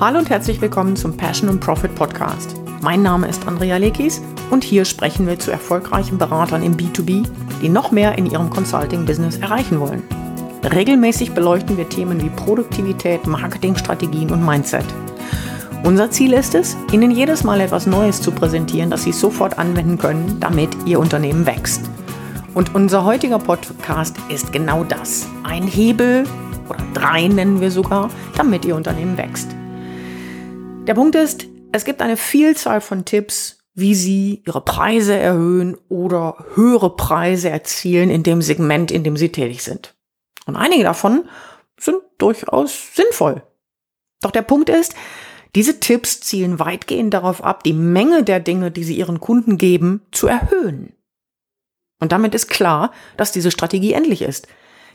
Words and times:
Hallo 0.00 0.18
und 0.18 0.30
herzlich 0.30 0.62
willkommen 0.62 0.96
zum 0.96 1.14
Passion 1.14 1.50
and 1.50 1.60
Profit 1.60 1.94
Podcast. 1.94 2.58
Mein 2.80 3.02
Name 3.02 3.28
ist 3.28 3.46
Andrea 3.46 3.76
Lekis 3.76 4.22
und 4.50 4.64
hier 4.64 4.86
sprechen 4.86 5.26
wir 5.26 5.38
zu 5.38 5.50
erfolgreichen 5.50 6.16
Beratern 6.16 6.62
im 6.62 6.74
B2B, 6.74 7.28
die 7.60 7.68
noch 7.68 7.90
mehr 7.90 8.16
in 8.16 8.24
ihrem 8.24 8.48
Consulting-Business 8.48 9.36
erreichen 9.36 9.78
wollen. 9.78 10.02
Regelmäßig 10.64 11.32
beleuchten 11.32 11.76
wir 11.76 11.86
Themen 11.86 12.22
wie 12.22 12.30
Produktivität, 12.30 13.26
Marketingstrategien 13.26 14.30
und 14.30 14.42
Mindset. 14.42 14.86
Unser 15.84 16.10
Ziel 16.10 16.32
ist 16.32 16.54
es, 16.54 16.78
Ihnen 16.92 17.10
jedes 17.10 17.44
Mal 17.44 17.60
etwas 17.60 17.86
Neues 17.86 18.22
zu 18.22 18.30
präsentieren, 18.32 18.88
das 18.88 19.02
Sie 19.02 19.12
sofort 19.12 19.58
anwenden 19.58 19.98
können, 19.98 20.38
damit 20.40 20.70
Ihr 20.86 20.98
Unternehmen 20.98 21.44
wächst. 21.44 21.90
Und 22.54 22.74
unser 22.74 23.04
heutiger 23.04 23.38
Podcast 23.38 24.16
ist 24.30 24.50
genau 24.50 24.82
das. 24.82 25.28
Ein 25.42 25.64
Hebel 25.64 26.24
oder 26.70 26.80
drei 26.94 27.28
nennen 27.28 27.60
wir 27.60 27.70
sogar, 27.70 28.08
damit 28.38 28.64
Ihr 28.64 28.76
Unternehmen 28.76 29.18
wächst. 29.18 29.59
Der 30.86 30.94
Punkt 30.94 31.14
ist, 31.14 31.46
es 31.72 31.84
gibt 31.84 32.02
eine 32.02 32.16
Vielzahl 32.16 32.80
von 32.80 33.04
Tipps, 33.04 33.58
wie 33.74 33.94
Sie 33.94 34.42
Ihre 34.46 34.60
Preise 34.60 35.14
erhöhen 35.14 35.76
oder 35.88 36.44
höhere 36.54 36.96
Preise 36.96 37.50
erzielen 37.50 38.10
in 38.10 38.22
dem 38.22 38.42
Segment, 38.42 38.90
in 38.90 39.04
dem 39.04 39.16
Sie 39.16 39.30
tätig 39.30 39.62
sind. 39.62 39.94
Und 40.46 40.56
einige 40.56 40.82
davon 40.82 41.28
sind 41.78 41.98
durchaus 42.18 42.94
sinnvoll. 42.94 43.42
Doch 44.20 44.30
der 44.30 44.42
Punkt 44.42 44.68
ist, 44.68 44.94
diese 45.54 45.80
Tipps 45.80 46.20
zielen 46.20 46.58
weitgehend 46.58 47.14
darauf 47.14 47.44
ab, 47.44 47.62
die 47.62 47.72
Menge 47.72 48.24
der 48.24 48.40
Dinge, 48.40 48.70
die 48.70 48.84
Sie 48.84 48.96
Ihren 48.96 49.20
Kunden 49.20 49.58
geben, 49.58 50.02
zu 50.12 50.26
erhöhen. 50.26 50.94
Und 52.00 52.12
damit 52.12 52.34
ist 52.34 52.48
klar, 52.48 52.92
dass 53.16 53.32
diese 53.32 53.50
Strategie 53.50 53.92
endlich 53.92 54.22
ist. 54.22 54.48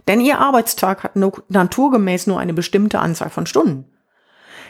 Denn 0.07 0.19
Ihr 0.19 0.39
Arbeitstag 0.39 1.03
hat 1.03 1.15
naturgemäß 1.15 2.27
nur 2.27 2.39
eine 2.39 2.53
bestimmte 2.53 2.99
Anzahl 2.99 3.29
von 3.29 3.45
Stunden. 3.45 3.85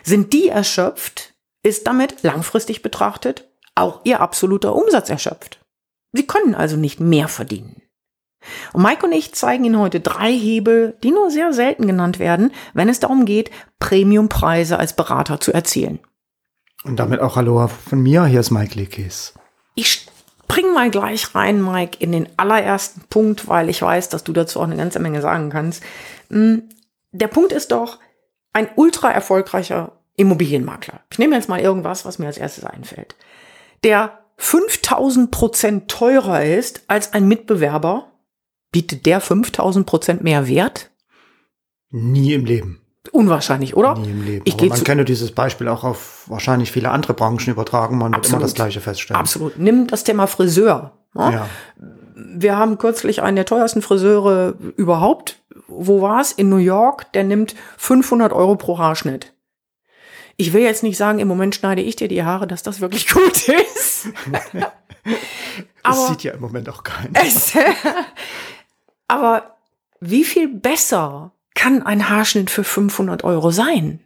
Sind 0.05 0.33
die 0.33 0.49
erschöpft, 0.49 1.33
ist 1.63 1.87
damit 1.87 2.21
langfristig 2.21 2.83
betrachtet 2.83 3.49
auch 3.73 4.01
Ihr 4.05 4.21
absoluter 4.21 4.73
Umsatz 4.73 5.09
erschöpft. 5.09 5.59
Sie 6.13 6.25
können 6.25 6.55
also 6.55 6.77
nicht 6.77 6.99
mehr 6.99 7.27
verdienen. 7.27 7.81
Und 8.71 8.83
Mike 8.83 9.05
und 9.05 9.11
ich 9.11 9.33
zeigen 9.33 9.65
Ihnen 9.65 9.79
heute 9.79 9.99
drei 9.99 10.31
Hebel, 10.31 10.95
die 11.03 11.11
nur 11.11 11.31
sehr 11.31 11.51
selten 11.51 11.87
genannt 11.87 12.19
werden, 12.19 12.53
wenn 12.73 12.87
es 12.87 12.99
darum 12.99 13.25
geht, 13.25 13.49
Premiumpreise 13.79 14.77
als 14.77 14.95
Berater 14.95 15.41
zu 15.41 15.51
erzielen. 15.51 15.99
Und 16.83 16.97
damit 16.97 17.19
auch 17.19 17.35
Hallo 17.35 17.67
von 17.67 18.01
mir, 18.01 18.25
hier 18.25 18.39
ist 18.39 18.51
Mike 18.51 18.75
Lekes. 18.75 19.33
Ich 19.73 20.05
spring 20.43 20.71
mal 20.73 20.91
gleich 20.91 21.33
rein, 21.33 21.61
Mike, 21.61 21.97
in 21.99 22.11
den 22.11 22.29
allerersten 22.37 23.01
Punkt, 23.09 23.47
weil 23.47 23.69
ich 23.69 23.81
weiß, 23.81 24.09
dass 24.09 24.23
du 24.23 24.31
dazu 24.31 24.59
auch 24.59 24.65
eine 24.65 24.77
ganze 24.77 24.99
Menge 24.99 25.21
sagen 25.21 25.49
kannst. 25.49 25.83
Hm, 26.29 26.69
der 27.11 27.27
Punkt 27.27 27.51
ist 27.51 27.71
doch, 27.71 27.97
ein 28.53 28.69
ultra 28.75 29.11
erfolgreicher 29.11 29.94
Immobilienmakler. 30.15 31.01
Ich 31.11 31.19
nehme 31.19 31.35
jetzt 31.35 31.49
mal 31.49 31.59
irgendwas, 31.59 32.05
was 32.05 32.19
mir 32.19 32.27
als 32.27 32.37
erstes 32.37 32.63
einfällt. 32.63 33.15
Der 33.83 34.19
5000 34.37 35.31
Prozent 35.31 35.87
teurer 35.89 36.43
ist 36.43 36.83
als 36.87 37.13
ein 37.13 37.27
Mitbewerber, 37.27 38.11
bietet 38.71 39.05
der 39.05 39.21
5000 39.21 39.85
Prozent 39.85 40.23
mehr 40.23 40.47
Wert? 40.47 40.91
Nie 41.91 42.33
im 42.33 42.45
Leben. 42.45 42.81
Unwahrscheinlich, 43.11 43.75
oder? 43.77 43.95
Nie 43.95 44.11
im 44.11 44.25
Leben. 44.25 44.41
Ich 44.45 44.55
Aber 44.55 44.67
man 44.67 44.83
könnte 44.83 45.05
dieses 45.05 45.31
Beispiel 45.31 45.67
auch 45.67 45.83
auf 45.83 46.25
wahrscheinlich 46.27 46.71
viele 46.71 46.89
andere 46.91 47.13
Branchen 47.13 47.49
übertragen. 47.49 47.97
Man 47.97 48.13
Absolut. 48.13 48.23
wird 48.23 48.33
immer 48.33 48.41
das 48.41 48.53
Gleiche 48.55 48.81
feststellen. 48.81 49.19
Absolut. 49.19 49.57
Nimm 49.57 49.87
das 49.87 50.03
Thema 50.03 50.27
Friseur. 50.27 50.91
Ja? 51.15 51.31
ja. 51.31 51.49
Wir 52.15 52.57
haben 52.57 52.77
kürzlich 52.77 53.21
einen 53.21 53.35
der 53.35 53.45
teuersten 53.45 53.81
Friseure 53.81 54.55
überhaupt. 54.75 55.39
Wo 55.67 56.01
war 56.01 56.19
es? 56.19 56.31
In 56.31 56.49
New 56.49 56.57
York. 56.57 57.11
Der 57.13 57.23
nimmt 57.23 57.55
500 57.77 58.33
Euro 58.33 58.55
pro 58.55 58.77
Haarschnitt. 58.77 59.34
Ich 60.37 60.53
will 60.53 60.61
jetzt 60.61 60.83
nicht 60.83 60.97
sagen, 60.97 61.19
im 61.19 61.27
Moment 61.27 61.55
schneide 61.55 61.81
ich 61.81 61.95
dir 61.95 62.07
die 62.07 62.23
Haare, 62.23 62.47
dass 62.47 62.63
das 62.63 62.81
wirklich 62.81 63.09
gut 63.09 63.47
ist. 63.47 64.09
das 65.83 66.07
sieht 66.07 66.23
ja 66.23 66.33
im 66.33 66.41
Moment 66.41 66.67
auch 66.69 66.83
keiner. 66.83 67.19
aber 69.07 69.57
wie 69.99 70.25
viel 70.25 70.47
besser 70.47 71.31
kann 71.53 71.83
ein 71.83 72.09
Haarschnitt 72.09 72.49
für 72.49 72.63
500 72.63 73.23
Euro 73.23 73.51
sein? 73.51 74.01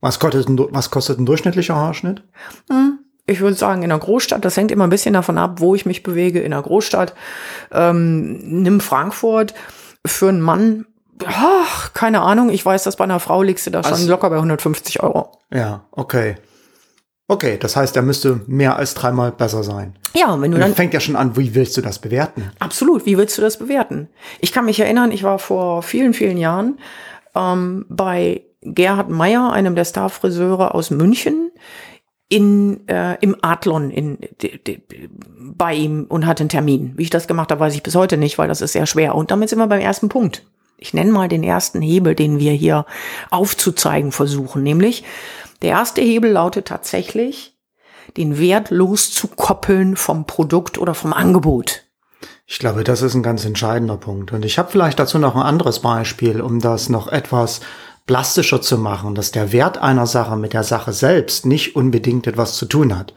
Was 0.00 0.18
kostet 0.18 0.48
ein, 0.48 0.58
was 0.58 0.90
kostet 0.90 1.18
ein 1.18 1.26
durchschnittlicher 1.26 1.74
Haarschnitt? 1.74 2.22
Hm, 2.70 3.00
ich 3.26 3.40
würde 3.40 3.56
sagen, 3.56 3.82
in 3.82 3.88
der 3.88 3.98
Großstadt, 3.98 4.44
das 4.44 4.56
hängt 4.56 4.70
immer 4.70 4.84
ein 4.84 4.90
bisschen 4.90 5.14
davon 5.14 5.38
ab, 5.38 5.60
wo 5.60 5.74
ich 5.74 5.86
mich 5.86 6.02
bewege. 6.02 6.40
In 6.40 6.50
der 6.52 6.62
Großstadt, 6.62 7.14
ähm, 7.72 8.62
nimm 8.62 8.80
Frankfurt 8.80 9.54
für 10.06 10.28
einen 10.28 10.40
Mann, 10.40 10.86
ach, 11.26 11.92
keine 11.92 12.22
Ahnung, 12.22 12.50
ich 12.50 12.64
weiß, 12.64 12.84
dass 12.84 12.96
bei 12.96 13.04
einer 13.04 13.20
Frau 13.20 13.42
liegst 13.42 13.66
du 13.66 13.70
da 13.70 13.80
also, 13.80 13.96
schon 13.96 14.08
locker 14.08 14.30
bei 14.30 14.36
150 14.36 15.02
Euro. 15.02 15.32
Ja, 15.52 15.84
okay. 15.92 16.36
Okay, 17.26 17.56
das 17.58 17.74
heißt, 17.74 17.96
er 17.96 18.02
müsste 18.02 18.42
mehr 18.46 18.76
als 18.76 18.94
dreimal 18.94 19.32
besser 19.32 19.62
sein. 19.62 19.96
Ja, 20.14 20.38
wenn 20.40 20.50
du 20.50 20.58
dann. 20.58 20.74
Fängt 20.74 20.92
ja 20.92 21.00
schon 21.00 21.16
an, 21.16 21.36
wie 21.36 21.54
willst 21.54 21.76
du 21.76 21.80
das 21.80 21.98
bewerten? 21.98 22.50
Absolut, 22.58 23.06
wie 23.06 23.16
willst 23.16 23.38
du 23.38 23.42
das 23.42 23.58
bewerten? 23.58 24.08
Ich 24.40 24.52
kann 24.52 24.66
mich 24.66 24.78
erinnern, 24.78 25.10
ich 25.10 25.22
war 25.22 25.38
vor 25.38 25.82
vielen, 25.82 26.12
vielen 26.12 26.36
Jahren 26.36 26.78
ähm, 27.34 27.86
bei 27.88 28.42
Gerhard 28.60 29.08
Meyer, 29.08 29.52
einem 29.52 29.74
der 29.74 29.86
Starfriseure 29.86 30.74
aus 30.74 30.90
München, 30.90 31.50
in, 32.28 32.86
äh, 32.88 33.16
im 33.20 33.36
Adlon 33.42 33.90
in, 33.90 34.18
de, 34.42 34.58
de, 34.58 34.80
bei 35.38 35.74
ihm 35.74 36.06
und 36.08 36.26
hatte 36.26 36.42
einen 36.42 36.48
Termin. 36.48 36.92
Wie 36.96 37.02
ich 37.02 37.10
das 37.10 37.26
gemacht 37.26 37.50
habe, 37.50 37.60
weiß 37.60 37.74
ich 37.74 37.82
bis 37.82 37.94
heute 37.94 38.16
nicht, 38.16 38.38
weil 38.38 38.48
das 38.48 38.60
ist 38.60 38.72
sehr 38.72 38.86
schwer. 38.86 39.14
Und 39.14 39.30
damit 39.30 39.48
sind 39.48 39.58
wir 39.58 39.66
beim 39.66 39.80
ersten 39.80 40.08
Punkt. 40.08 40.42
Ich 40.84 40.92
nenne 40.92 41.12
mal 41.12 41.28
den 41.28 41.42
ersten 41.42 41.80
Hebel, 41.80 42.14
den 42.14 42.38
wir 42.38 42.52
hier 42.52 42.84
aufzuzeigen 43.30 44.12
versuchen, 44.12 44.62
nämlich 44.62 45.02
der 45.62 45.70
erste 45.70 46.02
Hebel 46.02 46.30
lautet 46.30 46.66
tatsächlich, 46.66 47.56
den 48.18 48.38
Wert 48.38 48.68
loszukoppeln 48.68 49.96
vom 49.96 50.26
Produkt 50.26 50.76
oder 50.76 50.92
vom 50.92 51.14
Angebot. 51.14 51.84
Ich 52.46 52.58
glaube, 52.58 52.84
das 52.84 53.00
ist 53.00 53.14
ein 53.14 53.22
ganz 53.22 53.46
entscheidender 53.46 53.96
Punkt. 53.96 54.32
Und 54.32 54.44
ich 54.44 54.58
habe 54.58 54.70
vielleicht 54.70 54.98
dazu 54.98 55.18
noch 55.18 55.34
ein 55.34 55.42
anderes 55.42 55.80
Beispiel, 55.80 56.42
um 56.42 56.60
das 56.60 56.90
noch 56.90 57.08
etwas 57.08 57.62
plastischer 58.06 58.60
zu 58.60 58.76
machen, 58.76 59.14
dass 59.14 59.30
der 59.30 59.52
Wert 59.52 59.78
einer 59.78 60.06
Sache 60.06 60.36
mit 60.36 60.52
der 60.52 60.64
Sache 60.64 60.92
selbst 60.92 61.46
nicht 61.46 61.76
unbedingt 61.76 62.26
etwas 62.26 62.56
zu 62.56 62.66
tun 62.66 62.94
hat. 62.94 63.14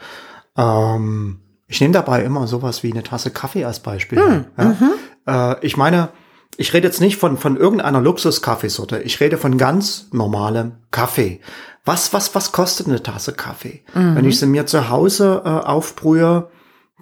Ähm, 0.56 1.42
ich 1.68 1.82
nehme 1.82 1.94
dabei 1.94 2.24
immer 2.24 2.48
sowas 2.48 2.82
wie 2.84 2.94
eine 2.94 3.04
Tasse 3.04 3.30
Kaffee 3.30 3.66
als 3.66 3.82
Beispiel. 3.82 4.20
Hm, 4.20 4.46
ja? 4.58 4.64
Mhm. 4.64 4.94
Äh, 5.28 5.66
ich 5.66 5.76
meine, 5.76 6.08
ich 6.56 6.74
rede 6.74 6.88
jetzt 6.88 7.02
nicht 7.02 7.18
von, 7.18 7.38
von 7.38 7.58
irgendeiner 7.58 8.02
Luxus-Kaffeesorte. 8.02 9.00
Ich 9.00 9.20
rede 9.20 9.38
von 9.38 9.58
ganz 9.58 10.08
normalem 10.12 10.78
Kaffee. 10.92 11.40
Was, 11.86 12.14
was, 12.14 12.34
was 12.36 12.52
kostet 12.52 12.88
eine 12.88 13.02
Tasse 13.02 13.34
Kaffee? 13.34 13.84
Mhm. 13.94 14.16
Wenn 14.16 14.26
ich 14.26 14.40
sie 14.40 14.48
mir 14.48 14.66
zu 14.66 14.90
Hause 14.90 15.42
äh, 15.46 15.50
aufbrühe, 15.50 16.50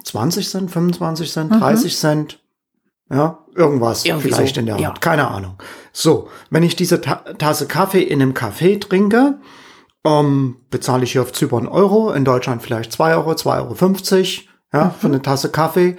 20 0.04 0.50
Cent, 0.50 0.72
25 0.72 1.32
Cent, 1.32 1.52
mhm. 1.52 1.60
30 1.60 1.98
Cent, 1.98 2.40
ja, 3.10 3.40
irgendwas 3.56 4.04
Irgendwie 4.04 4.30
vielleicht 4.30 4.56
so. 4.56 4.60
in 4.60 4.66
der 4.66 4.76
Art, 4.76 4.84
ja. 4.84 4.94
keine 5.00 5.30
Ahnung. 5.30 5.58
So, 5.94 6.28
wenn 6.50 6.64
ich 6.64 6.76
diese 6.76 7.02
Ta 7.02 7.16
Tasse 7.38 7.68
Kaffee 7.68 8.02
in 8.02 8.22
einem 8.22 8.34
Café 8.34 8.80
trinke, 8.80 9.40
ähm, 10.04 10.58
bezahle 10.70 11.04
ich 11.04 11.14
hier 11.14 11.22
auf 11.22 11.32
Zypern 11.32 11.68
Euro, 11.68 12.12
in 12.12 12.26
Deutschland 12.26 12.62
vielleicht 12.62 12.92
2 12.92 13.16
Euro, 13.16 13.32
2,50 13.32 13.48
Euro, 13.54 13.76
ja, 14.74 14.86
mhm. 14.86 14.92
für 15.00 15.08
eine 15.08 15.22
Tasse 15.22 15.50
Kaffee. 15.50 15.98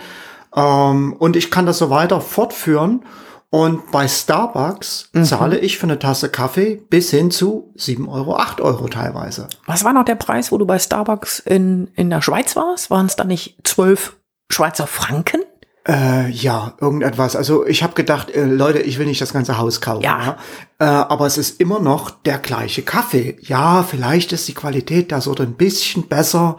Ähm, 0.54 1.12
und 1.14 1.36
ich 1.36 1.50
kann 1.50 1.66
das 1.66 1.78
so 1.78 1.90
weiter 1.90 2.20
fortführen 2.20 3.04
und 3.50 3.90
bei 3.92 4.08
Starbucks 4.08 5.10
mhm. 5.12 5.24
zahle 5.24 5.58
ich 5.58 5.78
für 5.78 5.84
eine 5.84 5.98
Tasse 5.98 6.28
Kaffee 6.28 6.76
bis 6.90 7.10
hin 7.10 7.30
zu 7.30 7.72
7 7.76 8.08
Euro, 8.08 8.36
8 8.36 8.60
Euro 8.60 8.88
teilweise. 8.88 9.48
Was 9.66 9.84
war 9.84 9.92
noch 9.92 10.04
der 10.04 10.16
Preis, 10.16 10.50
wo 10.50 10.58
du 10.58 10.66
bei 10.66 10.78
Starbucks 10.78 11.38
in, 11.38 11.88
in 11.94 12.10
der 12.10 12.22
Schweiz 12.22 12.56
warst? 12.56 12.90
Waren 12.90 13.06
es 13.06 13.16
da 13.16 13.24
nicht 13.24 13.56
12 13.64 14.16
Schweizer 14.50 14.86
Franken? 14.86 15.40
Äh, 15.88 16.28
ja, 16.30 16.74
irgendetwas. 16.80 17.36
Also 17.36 17.64
ich 17.64 17.84
habe 17.84 17.94
gedacht, 17.94 18.30
äh, 18.30 18.44
Leute, 18.44 18.80
ich 18.80 18.98
will 18.98 19.06
nicht 19.06 19.20
das 19.20 19.32
ganze 19.32 19.56
Haus 19.56 19.80
kaufen. 19.80 20.02
Ja. 20.02 20.36
ja? 20.80 20.84
Äh, 20.84 20.84
aber 20.84 21.26
es 21.26 21.38
ist 21.38 21.60
immer 21.60 21.78
noch 21.78 22.10
der 22.10 22.38
gleiche 22.38 22.82
Kaffee. 22.82 23.38
Ja, 23.40 23.84
vielleicht 23.84 24.32
ist 24.32 24.48
die 24.48 24.54
Qualität 24.54 25.12
der 25.12 25.20
Sorte 25.20 25.44
ein 25.44 25.54
bisschen 25.54 26.08
besser, 26.08 26.56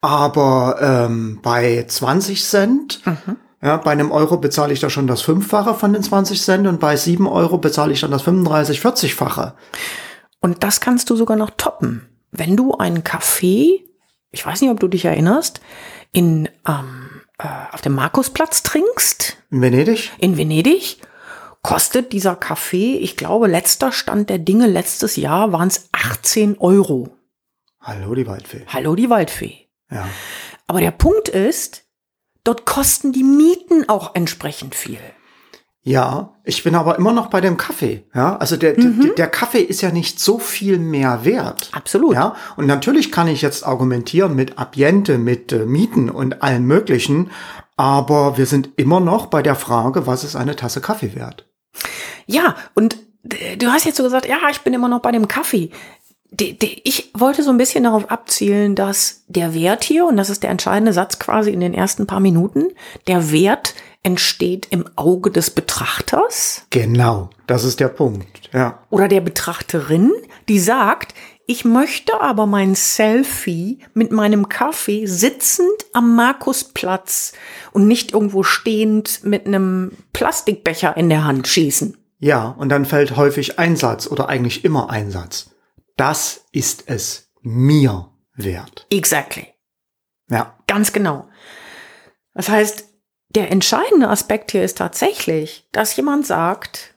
aber 0.00 0.78
ähm, 0.80 1.40
bei 1.42 1.84
20 1.86 2.42
Cent 2.42 3.02
mhm 3.04 3.36
ja, 3.62 3.76
bei 3.76 3.92
einem 3.92 4.10
Euro 4.10 4.38
bezahle 4.38 4.72
ich 4.72 4.80
da 4.80 4.90
schon 4.90 5.06
das 5.06 5.22
Fünffache 5.22 5.74
von 5.74 5.92
den 5.92 6.02
20 6.02 6.42
Cent 6.42 6.66
und 6.66 6.80
bei 6.80 6.96
sieben 6.96 7.28
Euro 7.28 7.58
bezahle 7.58 7.92
ich 7.92 8.00
dann 8.00 8.10
das 8.10 8.22
35, 8.22 8.80
40-fache. 8.80 9.52
Und 10.40 10.64
das 10.64 10.80
kannst 10.80 11.10
du 11.10 11.16
sogar 11.16 11.36
noch 11.36 11.50
toppen. 11.50 12.08
Wenn 12.32 12.56
du 12.56 12.74
einen 12.74 13.04
Kaffee, 13.04 13.84
ich 14.32 14.44
weiß 14.44 14.60
nicht, 14.60 14.70
ob 14.70 14.80
du 14.80 14.88
dich 14.88 15.04
erinnerst, 15.04 15.60
in, 16.10 16.48
ähm, 16.66 17.22
äh, 17.38 17.46
auf 17.70 17.80
dem 17.82 17.94
Markusplatz 17.94 18.64
trinkst. 18.64 19.36
In 19.50 19.62
Venedig? 19.62 20.10
In 20.18 20.36
Venedig 20.36 20.98
kostet 21.62 22.12
dieser 22.12 22.34
Kaffee, 22.34 22.96
ich 22.96 23.16
glaube, 23.16 23.46
letzter 23.46 23.92
Stand 23.92 24.28
der 24.28 24.38
Dinge 24.38 24.66
letztes 24.66 25.14
Jahr 25.14 25.52
waren 25.52 25.68
es 25.68 25.88
18 25.92 26.58
Euro. 26.58 27.16
Hallo 27.80 28.14
die 28.16 28.26
Waldfee. 28.26 28.64
Hallo 28.66 28.96
die 28.96 29.08
Waldfee. 29.08 29.68
Ja. 29.88 30.08
Aber 30.66 30.80
der 30.80 30.90
Punkt 30.90 31.28
ist, 31.28 31.84
dort 32.44 32.66
kosten 32.66 33.12
die 33.12 33.24
Mieten 33.24 33.88
auch 33.88 34.14
entsprechend 34.14 34.74
viel. 34.74 34.98
Ja, 35.84 36.36
ich 36.44 36.62
bin 36.62 36.76
aber 36.76 36.96
immer 36.96 37.12
noch 37.12 37.26
bei 37.26 37.40
dem 37.40 37.56
Kaffee. 37.56 38.04
Ja, 38.14 38.36
also 38.36 38.56
der, 38.56 38.78
mhm. 38.78 39.00
der, 39.00 39.10
der, 39.14 39.26
Kaffee 39.26 39.62
ist 39.62 39.80
ja 39.80 39.90
nicht 39.90 40.20
so 40.20 40.38
viel 40.38 40.78
mehr 40.78 41.24
wert. 41.24 41.70
Absolut. 41.72 42.14
Ja, 42.14 42.36
und 42.56 42.66
natürlich 42.66 43.10
kann 43.10 43.26
ich 43.26 43.42
jetzt 43.42 43.66
argumentieren 43.66 44.36
mit 44.36 44.58
Ambiente, 44.58 45.18
mit 45.18 45.50
äh, 45.50 45.66
Mieten 45.66 46.08
und 46.08 46.40
allen 46.40 46.64
möglichen. 46.64 47.32
Aber 47.76 48.38
wir 48.38 48.46
sind 48.46 48.70
immer 48.76 49.00
noch 49.00 49.26
bei 49.26 49.42
der 49.42 49.56
Frage, 49.56 50.06
was 50.06 50.22
ist 50.22 50.36
eine 50.36 50.54
Tasse 50.54 50.80
Kaffee 50.80 51.16
wert? 51.16 51.48
Ja, 52.26 52.54
und 52.74 52.96
du 53.24 53.66
hast 53.66 53.84
jetzt 53.84 53.96
so 53.96 54.04
gesagt, 54.04 54.28
ja, 54.28 54.38
ich 54.52 54.60
bin 54.60 54.74
immer 54.74 54.88
noch 54.88 55.00
bei 55.00 55.10
dem 55.10 55.26
Kaffee. 55.26 55.70
Ich 56.38 57.10
wollte 57.14 57.42
so 57.42 57.50
ein 57.50 57.58
bisschen 57.58 57.84
darauf 57.84 58.10
abzielen, 58.10 58.74
dass 58.74 59.24
der 59.28 59.54
Wert 59.54 59.84
hier, 59.84 60.06
und 60.06 60.16
das 60.16 60.30
ist 60.30 60.42
der 60.42 60.50
entscheidende 60.50 60.92
Satz 60.92 61.18
quasi 61.18 61.50
in 61.50 61.60
den 61.60 61.74
ersten 61.74 62.06
paar 62.06 62.20
Minuten, 62.20 62.68
der 63.06 63.30
Wert 63.30 63.74
entsteht 64.02 64.66
im 64.70 64.84
Auge 64.96 65.30
des 65.30 65.50
Betrachters. 65.50 66.66
Genau, 66.70 67.30
das 67.46 67.64
ist 67.64 67.80
der 67.80 67.88
Punkt, 67.88 68.50
ja. 68.52 68.80
Oder 68.90 69.08
der 69.08 69.20
Betrachterin, 69.20 70.10
die 70.48 70.58
sagt, 70.58 71.14
ich 71.46 71.64
möchte 71.64 72.20
aber 72.20 72.46
mein 72.46 72.74
Selfie 72.74 73.80
mit 73.94 74.10
meinem 74.10 74.48
Kaffee 74.48 75.06
sitzend 75.06 75.68
am 75.92 76.16
Markusplatz 76.16 77.32
und 77.72 77.86
nicht 77.86 78.12
irgendwo 78.12 78.42
stehend 78.42 79.22
mit 79.24 79.46
einem 79.46 79.92
Plastikbecher 80.12 80.96
in 80.96 81.08
der 81.08 81.24
Hand 81.24 81.46
schießen. 81.46 81.96
Ja, 82.20 82.54
und 82.58 82.68
dann 82.68 82.84
fällt 82.84 83.16
häufig 83.16 83.58
Einsatz 83.58 84.06
oder 84.06 84.28
eigentlich 84.28 84.64
immer 84.64 84.90
Einsatz. 84.90 85.50
Das 85.96 86.46
ist 86.52 86.84
es 86.86 87.30
mir 87.42 88.10
wert. 88.34 88.86
Exactly. 88.90 89.48
Ja. 90.28 90.56
Ganz 90.66 90.92
genau. 90.92 91.28
Das 92.34 92.48
heißt, 92.48 92.88
der 93.30 93.50
entscheidende 93.50 94.08
Aspekt 94.08 94.52
hier 94.52 94.64
ist 94.64 94.78
tatsächlich, 94.78 95.68
dass 95.72 95.96
jemand 95.96 96.26
sagt, 96.26 96.94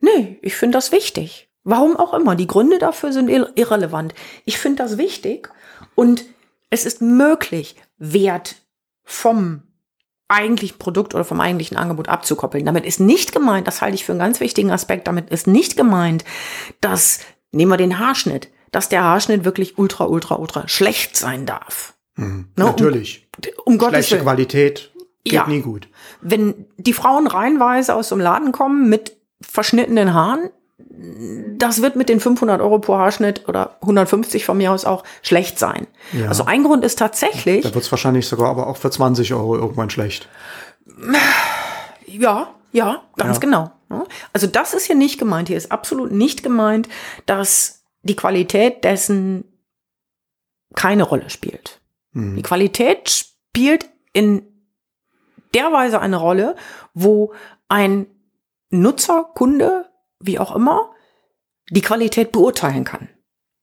nee, 0.00 0.38
ich 0.42 0.54
finde 0.54 0.76
das 0.76 0.92
wichtig. 0.92 1.50
Warum 1.62 1.96
auch 1.96 2.14
immer. 2.14 2.36
Die 2.36 2.46
Gründe 2.46 2.78
dafür 2.78 3.12
sind 3.12 3.28
irrelevant. 3.28 4.14
Ich 4.44 4.58
finde 4.58 4.82
das 4.82 4.96
wichtig 4.98 5.50
und 5.94 6.24
es 6.70 6.86
ist 6.86 7.02
möglich, 7.02 7.76
Wert 7.98 8.56
vom 9.02 9.62
eigentlichen 10.28 10.78
Produkt 10.78 11.14
oder 11.14 11.24
vom 11.24 11.40
eigentlichen 11.40 11.76
Angebot 11.76 12.08
abzukoppeln. 12.08 12.64
Damit 12.64 12.86
ist 12.86 13.00
nicht 13.00 13.32
gemeint, 13.32 13.66
das 13.66 13.82
halte 13.82 13.96
ich 13.96 14.04
für 14.04 14.12
einen 14.12 14.20
ganz 14.20 14.40
wichtigen 14.40 14.70
Aspekt, 14.70 15.08
damit 15.08 15.28
ist 15.30 15.46
nicht 15.46 15.76
gemeint, 15.76 16.24
dass, 16.80 17.20
nehmen 17.52 17.70
wir 17.70 17.76
den 17.76 17.98
Haarschnitt, 17.98 18.48
dass 18.70 18.88
der 18.88 19.02
Haarschnitt 19.02 19.44
wirklich 19.44 19.78
ultra, 19.78 20.04
ultra, 20.04 20.36
ultra 20.36 20.68
schlecht 20.68 21.16
sein 21.16 21.46
darf. 21.46 21.94
Mhm, 22.16 22.48
ne? 22.56 22.64
Natürlich. 22.64 23.28
Um, 23.36 23.74
um 23.74 23.78
Gottes 23.78 24.06
Schlechte 24.06 24.14
Willen. 24.16 24.24
Qualität 24.24 24.90
Geht 25.24 25.34
ja. 25.34 25.46
nie 25.46 25.60
gut. 25.60 25.88
Wenn 26.22 26.66
die 26.78 26.94
Frauen 26.94 27.26
reihenweise 27.26 27.94
aus 27.94 28.08
dem 28.08 28.20
Laden 28.20 28.52
kommen 28.52 28.88
mit 28.88 29.16
verschnittenen 29.42 30.14
Haaren, 30.14 30.50
das 31.58 31.82
wird 31.82 31.96
mit 31.96 32.08
den 32.08 32.20
500 32.20 32.60
Euro 32.60 32.78
pro 32.78 32.96
Haarschnitt 32.96 33.46
oder 33.46 33.76
150 33.82 34.46
von 34.46 34.56
mir 34.56 34.72
aus 34.72 34.86
auch 34.86 35.04
schlecht 35.20 35.58
sein. 35.58 35.86
Ja. 36.12 36.28
Also 36.28 36.46
ein 36.46 36.64
Grund 36.64 36.84
ist 36.84 36.98
tatsächlich. 36.98 37.62
Da 37.62 37.74
wird 37.74 37.84
es 37.84 37.92
wahrscheinlich 37.92 38.26
sogar 38.26 38.48
aber 38.48 38.66
auch 38.66 38.78
für 38.78 38.90
20 38.90 39.34
Euro 39.34 39.56
irgendwann 39.56 39.90
schlecht. 39.90 40.28
Ja, 42.06 42.48
ja, 42.72 43.02
ganz 43.16 43.36
ja. 43.36 43.40
genau. 43.40 43.70
Also 44.32 44.46
das 44.46 44.74
ist 44.74 44.86
hier 44.86 44.96
nicht 44.96 45.18
gemeint. 45.18 45.48
Hier 45.48 45.56
ist 45.56 45.72
absolut 45.72 46.12
nicht 46.12 46.42
gemeint, 46.42 46.88
dass 47.26 47.84
die 48.02 48.16
Qualität 48.16 48.84
dessen 48.84 49.44
keine 50.74 51.02
Rolle 51.02 51.30
spielt. 51.30 51.80
Mhm. 52.12 52.36
Die 52.36 52.42
Qualität 52.42 53.10
spielt 53.10 53.88
in 54.12 54.42
der 55.54 55.72
Weise 55.72 56.00
eine 56.00 56.16
Rolle, 56.16 56.56
wo 56.94 57.34
ein 57.68 58.06
Nutzer, 58.70 59.30
Kunde, 59.34 59.86
wie 60.20 60.38
auch 60.38 60.54
immer, 60.54 60.92
die 61.70 61.82
Qualität 61.82 62.32
beurteilen 62.32 62.84
kann. 62.84 63.08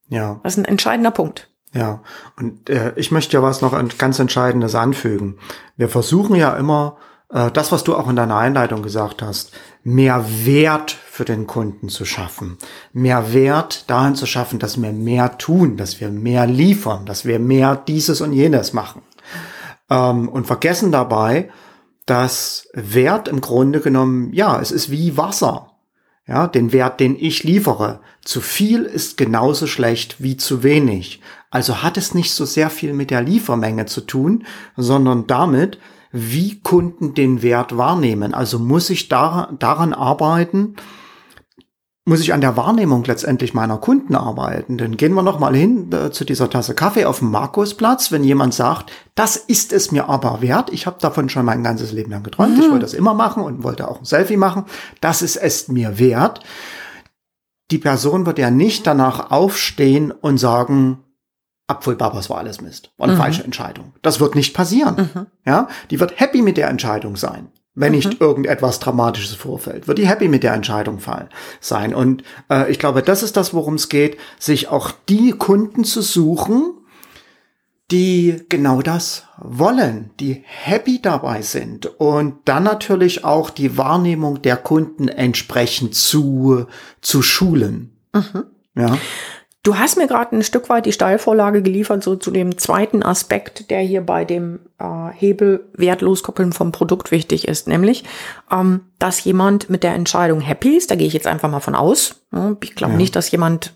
Ja. 0.09 0.39
Das 0.44 0.53
ist 0.53 0.59
ein 0.59 0.65
entscheidender 0.65 1.12
Punkt. 1.12 1.50
Ja, 1.74 2.01
und 2.38 2.69
äh, 2.69 2.94
ich 2.95 3.12
möchte 3.12 3.35
ja 3.35 3.44
was 3.44 3.62
noch 3.62 3.77
ganz 3.97 4.19
Entscheidendes 4.19 4.74
anfügen. 4.74 5.38
Wir 5.75 5.89
versuchen 5.89 6.35
ja 6.35 6.56
immer, 6.56 6.97
das, 7.29 7.71
was 7.71 7.83
du 7.83 7.95
auch 7.95 8.09
in 8.09 8.15
deiner 8.15 8.38
Einleitung 8.38 8.81
gesagt 8.81 9.21
hast, 9.21 9.51
mehr 9.83 10.25
Wert 10.45 10.91
für 10.91 11.25
den 11.25 11.45
Kunden 11.47 11.89
zu 11.89 12.06
schaffen. 12.06 12.57
Mehr 12.94 13.33
Wert 13.33 13.89
dahin 13.89 14.15
zu 14.15 14.25
schaffen, 14.25 14.59
dass 14.59 14.81
wir 14.81 14.91
mehr 14.94 15.38
tun, 15.38 15.77
dass 15.77 16.00
wir 16.00 16.09
mehr 16.09 16.47
liefern, 16.47 17.06
dass 17.06 17.25
wir 17.25 17.39
mehr 17.39 17.75
dieses 17.75 18.21
und 18.21 18.33
jenes 18.33 18.74
machen. 18.74 19.01
Ähm, 19.89 20.29
und 20.29 20.47
vergessen 20.47 20.91
dabei, 20.91 21.50
dass 22.06 22.69
Wert 22.74 23.27
im 23.27 23.41
Grunde 23.41 23.81
genommen, 23.81 24.31
ja, 24.33 24.59
es 24.59 24.71
ist 24.71 24.89
wie 24.89 25.18
Wasser. 25.18 25.71
Ja, 26.25 26.47
den 26.47 26.74
Wert, 26.74 27.00
den 27.00 27.15
ich 27.18 27.45
liefere. 27.45 28.01
Zu 28.21 28.41
viel 28.41 28.83
ist 28.83 29.15
genauso 29.15 29.65
schlecht 29.65 30.21
wie 30.21 30.35
zu 30.35 30.62
wenig. 30.62 31.21
Also 31.50 31.83
hat 31.83 31.95
es 31.95 32.13
nicht 32.13 32.33
so 32.33 32.44
sehr 32.44 32.69
viel 32.69 32.91
mit 32.91 33.12
der 33.12 33.21
Liefermenge 33.21 33.85
zu 33.85 34.01
tun, 34.01 34.45
sondern 34.75 35.27
damit, 35.27 35.79
wie 36.18 36.60
Kunden 36.60 37.14
den 37.14 37.42
Wert 37.42 37.78
wahrnehmen. 37.78 38.34
Also 38.34 38.60
muss 38.60 38.90
ich 38.90 39.08
daran, 39.08 39.58
daran 39.60 39.94
arbeiten, 39.94 40.75
muss 42.08 42.22
ich 42.22 42.34
an 42.34 42.40
der 42.40 42.56
Wahrnehmung 42.56 43.04
letztendlich 43.04 43.54
meiner 43.54 43.78
Kunden 43.78 44.16
arbeiten. 44.16 44.78
Dann 44.78 44.96
gehen 44.96 45.14
wir 45.14 45.24
noch 45.24 45.40
mal 45.40 45.54
hin 45.54 45.92
äh, 45.92 46.10
zu 46.10 46.24
dieser 46.24 46.50
Tasse 46.50 46.74
Kaffee 46.74 47.04
auf 47.04 47.19
dem 47.19 47.31
Markusplatz, 47.31 48.14
wenn 48.14 48.24
jemand 48.24 48.54
sagt, 48.54 48.92
das 49.14 49.36
ist 49.36 49.74
es 49.74 49.92
mir 49.92 50.08
aber 50.08 50.42
wert. 50.42 50.72
Ich 50.72 50.88
habe 50.88 50.98
davon 51.02 51.28
schon 51.28 51.46
mein 51.46 51.64
ganzes 51.64 51.92
Leben 51.92 52.12
lang 52.12 52.24
geträumt. 52.24 52.56
Mhm. 52.56 52.63
Ich 52.63 52.70
wollte 52.70 52.86
das 52.86 52.94
immer 52.94 53.13
machen 53.13 53.44
und 53.44 53.63
wollte 53.63 53.90
auch 53.90 54.00
ein 54.00 54.06
Selfie 54.06 54.38
machen. 54.38 54.63
Das 55.02 55.22
ist 55.22 55.36
es 55.36 55.68
mir 55.68 56.00
wert. 56.00 56.40
Die 57.72 57.78
Person 57.78 58.25
wird 58.25 58.40
ja 58.40 58.52
nicht 58.52 58.88
danach 58.88 59.30
aufstehen 59.30 60.12
und 60.12 60.38
sagen, 60.38 61.00
Apfelbabas 61.68 62.30
war 62.30 62.38
alles 62.38 62.62
Mist. 62.62 62.92
War 62.98 63.08
eine 63.08 63.16
mhm. 63.16 63.22
falsche 63.22 63.44
Entscheidung. 63.44 63.94
Das 64.02 64.19
wird 64.19 64.36
nicht 64.36 64.54
passieren. 64.54 65.10
Mhm. 65.14 65.25
Ja, 65.46 65.68
die 65.92 66.00
wird 66.00 66.19
happy 66.19 66.42
mit 66.42 66.58
der 66.58 66.69
Entscheidung 66.69 67.16
sein 67.18 67.50
wenn 67.78 67.92
mhm. 67.92 67.98
nicht 67.98 68.22
irgendetwas 68.22 68.80
Dramatisches 68.80 69.36
vorfällt, 69.36 69.88
wird 69.88 70.00
die 70.00 70.08
happy 70.08 70.28
mit 70.28 70.44
der 70.44 70.54
Entscheidung 70.54 71.00
fallen, 71.00 71.30
sein. 71.62 71.94
Und 71.94 72.24
äh, 72.50 72.69
ich 72.72 72.80
glaube, 72.80 73.04
das 73.04 73.22
ist 73.22 73.38
das, 73.38 73.54
worum 73.54 73.75
es 73.75 73.88
geht, 73.88 74.18
sich 74.40 74.68
auch 74.68 74.92
die 75.08 75.31
Kunden 75.31 75.84
zu 75.84 76.02
suchen, 76.02 76.74
die 77.92 78.44
genau 78.50 78.81
das 78.81 79.25
wollen, 79.38 80.10
die 80.20 80.44
happy 80.44 81.02
dabei 81.02 81.44
sind 81.44 81.86
und 81.86 82.40
dann 82.46 82.63
natürlich 82.63 83.24
auch 83.24 83.50
die 83.50 83.78
Wahrnehmung 83.78 84.42
der 84.42 84.58
Kunden 84.58 85.08
entsprechend 85.08 85.96
zu, 85.96 86.65
zu 87.01 87.22
schulen. 87.22 87.96
Mhm. 88.12 88.44
Ja. 88.75 88.98
Du 89.67 89.77
hast 89.77 89.97
mir 89.97 90.07
gerade 90.07 90.33
ein 90.33 90.43
Stück 90.43 90.69
weit 90.69 90.86
die 90.86 90.93
Steilvorlage 90.93 91.62
geliefert, 91.62 92.01
so 92.01 92.15
zu 92.15 92.31
dem 92.31 92.57
zweiten 92.57 93.03
Aspekt, 93.03 93.69
der 93.69 93.81
hier 93.81 94.00
bei 94.00 94.24
dem 94.24 94.62
äh, 94.79 95.09
Hebel 95.13 95.67
wertloskoppeln 95.74 96.53
vom 96.53 96.71
Produkt 96.71 97.12
wichtig 97.12 97.50
ist, 97.50 97.67
nämlich, 97.67 98.05
ähm, 98.50 98.86
dass 98.97 99.21
jemand 99.25 99.69
mit 99.69 99.83
der 99.83 99.93
Entscheidung 99.93 100.39
happy 100.39 100.77
ist. 100.77 100.89
Da 100.89 100.95
gehe 100.95 101.05
ich 101.05 101.12
jetzt 101.12 101.27
einfach 101.27 101.51
mal 101.51 101.59
von 101.59 101.75
aus. 101.75 102.24
Ich 102.63 102.75
glaube 102.75 102.93
ja. 102.93 102.97
nicht, 102.97 103.13
dass 103.13 103.29
jemand, 103.29 103.74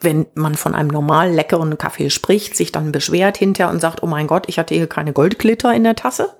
wenn 0.00 0.24
man 0.32 0.54
von 0.54 0.74
einem 0.74 0.88
normal 0.88 1.30
leckeren 1.30 1.76
Kaffee 1.76 2.08
spricht, 2.08 2.56
sich 2.56 2.72
dann 2.72 2.90
beschwert 2.90 3.36
hinterher 3.36 3.70
und 3.70 3.80
sagt, 3.80 4.02
oh 4.02 4.06
mein 4.06 4.28
Gott, 4.28 4.48
ich 4.48 4.58
hatte 4.58 4.74
hier 4.74 4.86
keine 4.86 5.12
Goldglitter 5.12 5.74
in 5.74 5.84
der 5.84 5.94
Tasse. 5.94 6.30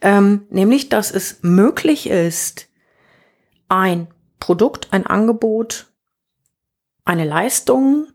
Ähm, 0.00 0.46
nämlich, 0.48 0.88
dass 0.88 1.10
es 1.10 1.40
möglich 1.42 2.08
ist, 2.08 2.68
ein 3.68 4.06
Produkt, 4.40 4.88
ein 4.92 5.06
Angebot 5.06 5.88
eine 7.04 7.24
Leistung 7.24 8.08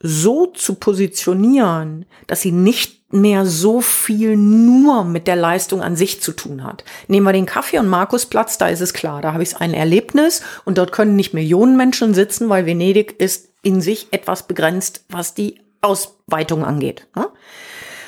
so 0.00 0.46
zu 0.46 0.74
positionieren, 0.74 2.06
dass 2.26 2.42
sie 2.42 2.52
nicht 2.52 3.12
mehr 3.12 3.46
so 3.46 3.80
viel 3.80 4.36
nur 4.36 5.04
mit 5.04 5.26
der 5.26 5.36
Leistung 5.36 5.80
an 5.80 5.96
sich 5.96 6.20
zu 6.20 6.32
tun 6.32 6.64
hat. 6.64 6.84
Nehmen 7.08 7.24
wir 7.24 7.32
den 7.32 7.46
Kaffee- 7.46 7.78
und 7.78 7.88
Markusplatz, 7.88 8.58
da 8.58 8.68
ist 8.68 8.80
es 8.80 8.92
klar, 8.92 9.22
da 9.22 9.32
habe 9.32 9.42
ich 9.42 9.56
ein 9.56 9.74
Erlebnis 9.74 10.42
und 10.64 10.78
dort 10.78 10.92
können 10.92 11.16
nicht 11.16 11.32
Millionen 11.32 11.76
Menschen 11.76 12.14
sitzen, 12.14 12.48
weil 12.48 12.66
Venedig 12.66 13.18
ist 13.20 13.50
in 13.62 13.80
sich 13.80 14.08
etwas 14.10 14.46
begrenzt, 14.46 15.04
was 15.08 15.34
die 15.34 15.60
Ausweitung 15.80 16.64
angeht. 16.64 17.06
Ne? 17.14 17.28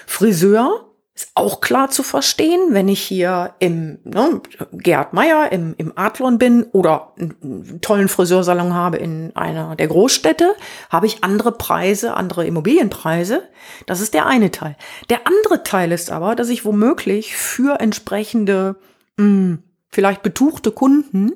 Friseur 0.06 0.87
ist 1.18 1.32
auch 1.34 1.60
klar 1.60 1.90
zu 1.90 2.04
verstehen, 2.04 2.60
wenn 2.70 2.86
ich 2.86 3.00
hier 3.00 3.52
im 3.58 3.98
ne, 4.04 4.40
Gerhard 4.70 5.14
Meyer 5.14 5.50
im, 5.50 5.74
im 5.76 5.92
Adlon 5.96 6.38
bin 6.38 6.62
oder 6.70 7.12
einen 7.18 7.80
tollen 7.80 8.06
Friseursalon 8.06 8.72
habe 8.72 8.98
in 8.98 9.34
einer 9.34 9.74
der 9.74 9.88
Großstädte, 9.88 10.54
habe 10.90 11.06
ich 11.06 11.24
andere 11.24 11.50
Preise, 11.50 12.14
andere 12.14 12.46
Immobilienpreise. 12.46 13.42
Das 13.86 14.00
ist 14.00 14.14
der 14.14 14.26
eine 14.26 14.52
Teil. 14.52 14.76
Der 15.10 15.26
andere 15.26 15.64
Teil 15.64 15.90
ist 15.90 16.12
aber, 16.12 16.36
dass 16.36 16.50
ich 16.50 16.64
womöglich 16.64 17.34
für 17.34 17.80
entsprechende, 17.80 18.76
mh, 19.16 19.24
hm, 19.24 19.62
vielleicht 19.90 20.22
betuchte 20.22 20.70
Kunden 20.70 21.32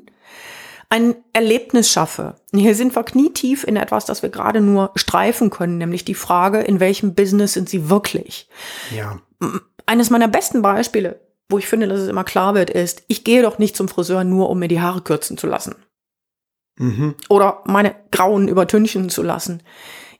ein 0.90 1.16
Erlebnis 1.32 1.90
schaffe. 1.90 2.36
Hier 2.54 2.76
sind 2.76 2.94
wir 2.94 3.02
knietief 3.02 3.64
in 3.64 3.74
etwas, 3.74 4.04
das 4.04 4.22
wir 4.22 4.28
gerade 4.28 4.60
nur 4.60 4.92
streifen 4.94 5.50
können, 5.50 5.78
nämlich 5.78 6.04
die 6.04 6.14
Frage, 6.14 6.60
in 6.60 6.78
welchem 6.78 7.16
Business 7.16 7.54
sind 7.54 7.68
Sie 7.68 7.90
wirklich? 7.90 8.48
Ja 8.94 9.18
eines 9.86 10.10
meiner 10.10 10.28
besten 10.28 10.62
Beispiele 10.62 11.20
wo 11.52 11.58
ich 11.58 11.68
finde, 11.68 11.86
dass 11.86 12.00
es 12.00 12.08
immer 12.08 12.24
klar 12.24 12.54
wird, 12.54 12.70
ist, 12.70 13.04
ich 13.06 13.22
gehe 13.22 13.42
doch 13.42 13.58
nicht 13.58 13.76
zum 13.76 13.86
Friseur 13.86 14.24
nur, 14.24 14.50
um 14.50 14.58
mir 14.58 14.68
die 14.68 14.80
Haare 14.80 15.02
kürzen 15.02 15.36
zu 15.36 15.46
lassen. 15.46 15.76
Mhm. 16.78 17.14
Oder 17.28 17.62
meine 17.66 17.94
grauen 18.10 18.48
übertünchen 18.48 19.10
zu 19.10 19.22
lassen. 19.22 19.62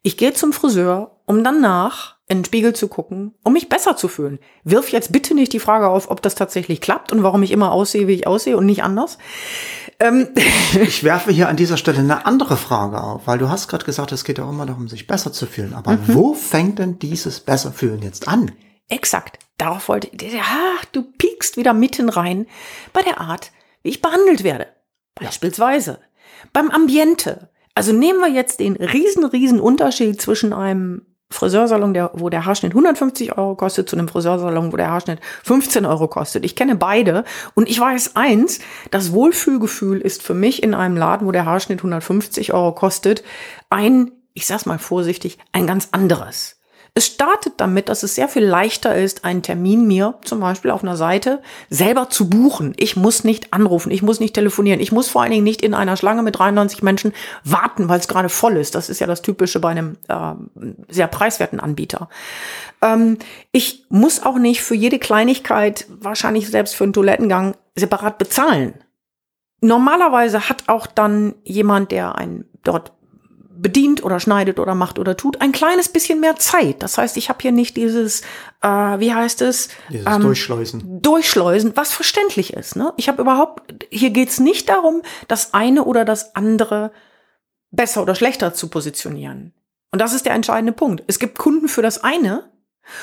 Ich 0.03 0.17
gehe 0.17 0.35
zum 0.35 0.53
Friseur, 0.53 1.17
um 1.27 1.43
danach 1.43 2.17
in 2.29 2.39
den 2.39 2.45
Spiegel 2.45 2.75
zu 2.75 2.89
gucken, 2.89 3.35
um 3.45 3.53
mich 3.53 3.69
besser 3.69 3.97
zu 3.97 4.09
fühlen. 4.09 4.39
Wirf 4.65 4.91
jetzt 4.91 5.13
bitte 5.13 5.35
nicht 5.35 5.53
die 5.53 5.59
Frage 5.59 5.89
auf, 5.89 6.11
ob 6.11 6.23
das 6.23 6.35
tatsächlich 6.35 6.81
klappt 6.81 7.13
und 7.13 7.23
warum 7.23 7.43
ich 7.43 7.51
immer 7.51 7.73
aussehe, 7.73 8.09
wie 8.09 8.15
ich 8.15 8.27
aussehe 8.27 8.57
und 8.57 8.67
nicht 8.67 8.83
anders. 8.83 9.19
Ähm. 9.99 10.29
Ich 10.83 11.05
werfe 11.05 11.31
hier 11.31 11.49
an 11.49 11.57
dieser 11.57 11.77
Stelle 11.77 11.99
eine 11.99 12.27
andere 12.27 12.57
Frage 12.57 13.03
auf, 13.03 13.27
weil 13.27 13.39
du 13.39 13.49
hast 13.49 13.69
gerade 13.69 13.85
gesagt, 13.85 14.13
es 14.13 14.25
geht 14.25 14.41
auch 14.41 14.49
immer 14.49 14.67
darum, 14.67 14.89
sich 14.89 15.07
besser 15.07 15.33
zu 15.33 15.47
fühlen. 15.47 15.75
Aber 15.75 15.93
mhm. 15.93 16.03
wo 16.07 16.35
fängt 16.35 16.79
denn 16.79 16.99
dieses 16.99 17.41
Besserfühlen 17.41 18.03
jetzt 18.03 18.27
an? 18.27 18.53
Exakt. 18.89 19.39
Darauf 19.63 19.89
wollte 19.89 20.09
ich. 20.09 20.33
Ja, 20.33 20.43
du 20.91 21.03
piekst 21.03 21.57
wieder 21.57 21.73
mitten 21.73 22.09
rein 22.09 22.47
bei 22.93 23.01
der 23.03 23.21
Art, 23.21 23.53
wie 23.85 23.91
ich 23.91 24.03
behandelt 24.03 24.43
werde. 24.43 24.67
Beispielsweise 25.15 26.01
beim 26.53 26.69
Ambiente. 26.69 27.49
Also 27.73 27.93
nehmen 27.93 28.19
wir 28.19 28.29
jetzt 28.29 28.59
den 28.59 28.75
riesen, 28.75 29.25
riesen 29.25 29.61
Unterschied 29.61 30.21
zwischen 30.21 30.53
einem 30.53 31.07
Friseursalon, 31.31 31.95
der, 31.95 32.11
wo 32.15 32.29
der 32.29 32.45
Haarschnitt 32.45 32.73
150 32.73 33.39
Euro 33.39 33.55
kostet, 33.55 33.89
zu 33.89 33.95
einem 33.95 34.09
Friseursalon, 34.09 34.73
wo 34.73 34.77
der 34.77 34.91
Haarschnitt 34.91 35.21
15 35.45 35.87
Euro 35.87 36.09
kostet. 36.09 36.45
Ich 36.45 36.57
kenne 36.57 36.75
beide 36.75 37.23
und 37.55 37.71
ich 37.71 37.79
weiß 37.79 38.17
eins, 38.17 38.59
das 38.91 39.13
Wohlfühlgefühl 39.13 40.01
ist 40.01 40.25
für 40.25 40.35
mich 40.35 40.65
in 40.65 40.75
einem 40.75 40.97
Laden, 40.97 41.25
wo 41.25 41.31
der 41.31 41.47
Haarschnitt 41.47 41.79
150 41.79 42.53
Euro 42.53 42.73
kostet, 42.75 43.23
ein, 43.71 44.11
ich 44.35 44.45
sag's 44.45 44.67
mal 44.67 44.81
vorsichtig, 44.81 45.39
ein 45.53 45.69
ganz 45.69 45.91
anderes. 45.93 46.62
Es 46.95 47.07
startet 47.07 47.55
damit, 47.57 47.89
dass 47.89 48.03
es 48.03 48.15
sehr 48.15 48.29
viel 48.29 48.45
leichter 48.45 48.95
ist, 48.95 49.25
einen 49.25 49.43
Termin 49.43 49.87
mir 49.87 50.19
zum 50.25 50.41
Beispiel 50.41 50.71
auf 50.71 50.83
einer 50.83 50.99
Seite 50.99 51.41
selber 51.71 52.11
zu 52.11 52.29
buchen. 52.29 52.75
Ich 52.77 52.97
muss 52.97 53.25
nicht 53.25 53.55
anrufen, 53.55 53.91
ich 53.91 54.03
muss 54.03 54.21
nicht 54.21 54.35
telefonieren, 54.35 54.79
ich 54.79 54.93
muss 54.93 55.09
vor 55.09 55.23
allen 55.23 55.31
Dingen 55.31 55.45
nicht 55.45 55.63
in 55.63 55.73
einer 55.73 55.97
Schlange 55.97 56.23
mit 56.23 56.39
93 56.39 56.83
Menschen 56.83 57.15
warten, 57.45 57.89
weil 57.89 57.99
es 57.99 58.09
gerade 58.09 58.29
voll 58.29 58.59
ist. 58.59 58.75
Das 58.75 58.91
ist 58.91 59.01
ja 59.01 59.07
das 59.07 59.23
Typische 59.23 59.59
bei 59.59 59.71
einem 59.71 59.97
äh, 60.09 60.35
sehr 60.89 61.07
preiswerten 61.07 61.61
Anbieter. 61.61 62.11
Ähm, 62.83 63.17
ich 63.53 63.87
muss 63.89 64.23
auch 64.23 64.37
nicht 64.37 64.61
für 64.61 64.75
jede 64.75 64.99
Kleinigkeit, 64.99 65.87
wahrscheinlich 65.89 66.51
selbst 66.51 66.75
für 66.75 66.85
einen 66.85 66.93
Toilettengang, 66.93 67.55
separat 67.75 68.19
bezahlen. 68.19 68.75
Normalerweise 69.63 70.51
hat 70.51 70.65
auch 70.67 70.87
dann 70.87 71.37
jemand, 71.43 71.91
der 71.91 72.17
einen 72.17 72.45
dort 72.65 72.93
bedient 73.55 74.03
oder 74.03 74.21
schneidet 74.21 74.59
oder 74.59 74.75
macht 74.75 74.99
oder 74.99 75.17
tut, 75.17 75.41
ein 75.41 75.53
kleines 75.53 75.89
bisschen 75.89 76.21
mehr 76.21 76.37
Zeit. 76.37 76.83
Das 76.83 76.99
heißt, 76.99 77.17
ich 77.17 77.29
habe 77.29 77.39
hier 77.43 77.53
nicht 77.53 77.77
dieses, 77.77 78.23
äh, 78.63 78.69
wie 78.69 79.13
heißt 79.13 79.43
es? 79.43 79.69
Dieses 79.91 80.07
ähm, 80.07 80.23
Durchschleusen. 80.23 81.03
Durchschleusen, 81.03 81.77
was 81.77 81.93
verständlich 81.93 82.53
ist. 82.55 82.77
Ne? 82.77 82.93
Ich 82.97 83.09
habe 83.09 83.23
überhaupt, 83.23 83.85
hier 83.91 84.11
geht's 84.11 84.41
nicht 84.41 84.69
darum, 84.69 85.03
das 85.29 85.55
eine 85.55 85.85
oder 85.85 86.05
das 86.05 86.35
andere 86.35 86.93
besser 87.71 88.03
oder 88.03 88.15
schlechter 88.15 88.55
zu 88.55 88.69
positionieren. 88.69 89.53
Und 89.91 90.01
das 90.01 90.13
ist 90.13 90.27
der 90.27 90.35
entscheidende 90.35 90.73
Punkt. 90.73 91.05
Es 91.07 91.19
gibt 91.19 91.39
Kunden 91.39 91.69
für 91.69 91.83
das 91.83 92.03
eine 92.03 92.51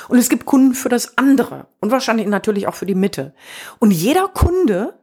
und 0.08 0.18
es 0.18 0.30
gibt 0.30 0.46
Kunden 0.46 0.74
für 0.74 0.90
das 0.90 1.18
andere 1.18 1.68
und 1.80 1.92
wahrscheinlich 1.92 2.28
natürlich 2.28 2.68
auch 2.68 2.76
für 2.76 2.86
die 2.86 2.96
Mitte. 2.96 3.34
Und 3.80 3.92
jeder 3.92 4.28
Kunde 4.28 5.00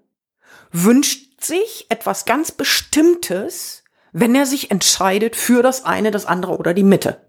wünscht 0.72 1.42
sich 1.42 1.86
etwas 1.88 2.24
ganz 2.24 2.52
Bestimmtes, 2.52 3.84
wenn 4.18 4.34
er 4.34 4.46
sich 4.46 4.70
entscheidet 4.70 5.36
für 5.36 5.62
das 5.62 5.84
eine, 5.84 6.10
das 6.10 6.24
andere 6.24 6.56
oder 6.56 6.72
die 6.72 6.82
Mitte. 6.82 7.20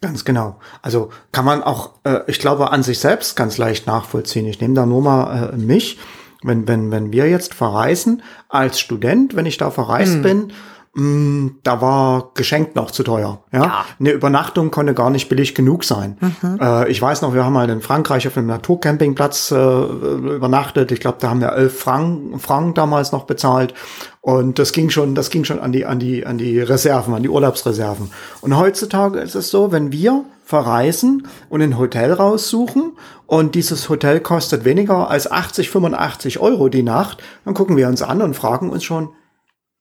Ganz 0.00 0.24
genau. 0.24 0.60
Also 0.80 1.10
kann 1.32 1.44
man 1.44 1.64
auch, 1.64 1.94
äh, 2.04 2.20
ich 2.28 2.38
glaube, 2.38 2.70
an 2.70 2.84
sich 2.84 3.00
selbst 3.00 3.34
ganz 3.34 3.58
leicht 3.58 3.88
nachvollziehen. 3.88 4.46
Ich 4.46 4.60
nehme 4.60 4.74
da 4.74 4.86
nur 4.86 5.02
mal 5.02 5.50
äh, 5.52 5.56
mich. 5.56 5.98
Wenn, 6.44 6.66
wenn, 6.66 6.90
wenn 6.90 7.12
wir 7.12 7.28
jetzt 7.28 7.54
verreisen, 7.54 8.22
als 8.48 8.80
Student, 8.80 9.36
wenn 9.36 9.46
ich 9.46 9.58
da 9.58 9.70
verreist 9.70 10.14
hm. 10.14 10.22
bin, 10.22 10.52
Mm, 10.94 11.52
da 11.62 11.80
war 11.80 12.32
geschenkt 12.34 12.76
noch 12.76 12.90
zu 12.90 13.02
teuer. 13.02 13.42
Ja? 13.50 13.62
ja? 13.62 13.84
Eine 13.98 14.10
Übernachtung 14.10 14.70
konnte 14.70 14.92
gar 14.92 15.08
nicht 15.08 15.30
billig 15.30 15.54
genug 15.54 15.84
sein. 15.84 16.18
Mhm. 16.20 16.58
Äh, 16.60 16.90
ich 16.90 17.00
weiß 17.00 17.22
noch, 17.22 17.32
wir 17.32 17.44
haben 17.44 17.54
mal 17.54 17.70
in 17.70 17.80
Frankreich 17.80 18.26
auf 18.26 18.36
einem 18.36 18.48
Naturcampingplatz 18.48 19.52
äh, 19.52 19.54
übernachtet. 19.56 20.92
Ich 20.92 21.00
glaube, 21.00 21.16
da 21.18 21.30
haben 21.30 21.40
wir 21.40 21.52
elf 21.52 21.78
Franken, 21.80 22.38
Franken 22.38 22.74
damals 22.74 23.10
noch 23.10 23.24
bezahlt. 23.24 23.72
Und 24.20 24.58
das 24.58 24.72
ging 24.72 24.90
schon, 24.90 25.14
das 25.14 25.30
ging 25.30 25.44
schon 25.44 25.60
an 25.60 25.72
die, 25.72 25.86
an 25.86 25.98
die, 25.98 26.26
an 26.26 26.36
die 26.36 26.60
Reserven, 26.60 27.14
an 27.14 27.22
die 27.22 27.30
Urlaubsreserven. 27.30 28.10
Und 28.42 28.56
heutzutage 28.58 29.18
ist 29.18 29.34
es 29.34 29.48
so, 29.48 29.72
wenn 29.72 29.92
wir 29.92 30.24
verreisen 30.44 31.26
und 31.48 31.62
ein 31.62 31.78
Hotel 31.78 32.12
raussuchen 32.12 32.92
und 33.26 33.54
dieses 33.54 33.88
Hotel 33.88 34.20
kostet 34.20 34.66
weniger 34.66 35.08
als 35.08 35.30
80, 35.30 35.70
85 35.70 36.38
Euro 36.40 36.68
die 36.68 36.82
Nacht, 36.82 37.22
dann 37.46 37.54
gucken 37.54 37.78
wir 37.78 37.88
uns 37.88 38.02
an 38.02 38.20
und 38.20 38.34
fragen 38.34 38.68
uns 38.68 38.84
schon, 38.84 39.08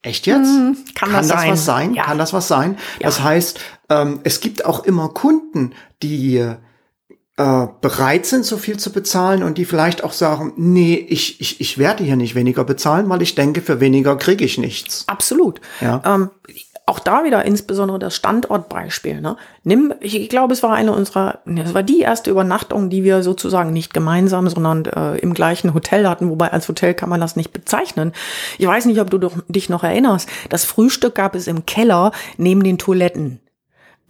Echt 0.03 0.25
jetzt? 0.25 0.47
Hm, 0.47 0.77
kann, 0.95 1.11
kann 1.11 1.19
das, 1.19 1.27
das 1.27 1.47
was 1.47 1.65
sein? 1.65 1.93
Ja. 1.93 2.03
Kann 2.03 2.17
das 2.17 2.33
was 2.33 2.47
sein? 2.47 2.77
Ja. 2.99 3.05
Das 3.05 3.21
heißt, 3.21 3.59
ähm, 3.89 4.19
es 4.23 4.39
gibt 4.39 4.65
auch 4.65 4.83
immer 4.83 5.09
Kunden, 5.09 5.73
die 6.01 6.37
äh, 6.37 7.67
bereit 7.81 8.25
sind, 8.25 8.45
so 8.45 8.57
viel 8.57 8.77
zu 8.77 8.91
bezahlen 8.91 9.43
und 9.43 9.57
die 9.57 9.65
vielleicht 9.65 10.03
auch 10.03 10.13
sagen, 10.13 10.53
nee, 10.57 10.95
ich, 10.95 11.39
ich, 11.39 11.61
ich 11.61 11.77
werde 11.77 12.03
hier 12.03 12.15
nicht 12.15 12.35
weniger 12.35 12.63
bezahlen, 12.63 13.09
weil 13.09 13.21
ich 13.21 13.35
denke, 13.35 13.61
für 13.61 13.79
weniger 13.79 14.15
kriege 14.15 14.43
ich 14.43 14.57
nichts. 14.57 15.05
Absolut. 15.07 15.61
Ja. 15.81 16.01
Ähm, 16.05 16.29
auch 16.85 16.99
da 16.99 17.23
wieder 17.23 17.45
insbesondere 17.45 17.99
das 17.99 18.15
Standortbeispiel. 18.15 19.21
Ne? 19.21 19.37
Nimm, 19.63 19.93
ich 19.99 20.29
glaube, 20.29 20.53
es 20.53 20.63
war 20.63 20.73
eine 20.73 20.93
unserer, 20.93 21.39
es 21.45 21.73
war 21.73 21.83
die 21.83 21.99
erste 21.99 22.31
Übernachtung, 22.31 22.89
die 22.89 23.03
wir 23.03 23.23
sozusagen 23.23 23.71
nicht 23.71 23.93
gemeinsam, 23.93 24.49
sondern 24.49 24.85
äh, 24.85 25.17
im 25.17 25.33
gleichen 25.33 25.73
Hotel 25.73 26.07
hatten. 26.07 26.29
Wobei 26.29 26.51
als 26.51 26.67
Hotel 26.67 26.93
kann 26.93 27.09
man 27.09 27.21
das 27.21 27.35
nicht 27.35 27.53
bezeichnen. 27.53 28.13
Ich 28.57 28.67
weiß 28.67 28.85
nicht, 28.85 28.99
ob 28.99 29.09
du 29.09 29.19
dich 29.47 29.69
noch 29.69 29.83
erinnerst. 29.83 30.27
Das 30.49 30.65
Frühstück 30.65 31.15
gab 31.15 31.35
es 31.35 31.47
im 31.47 31.65
Keller 31.65 32.11
neben 32.37 32.63
den 32.63 32.77
Toiletten. 32.77 33.39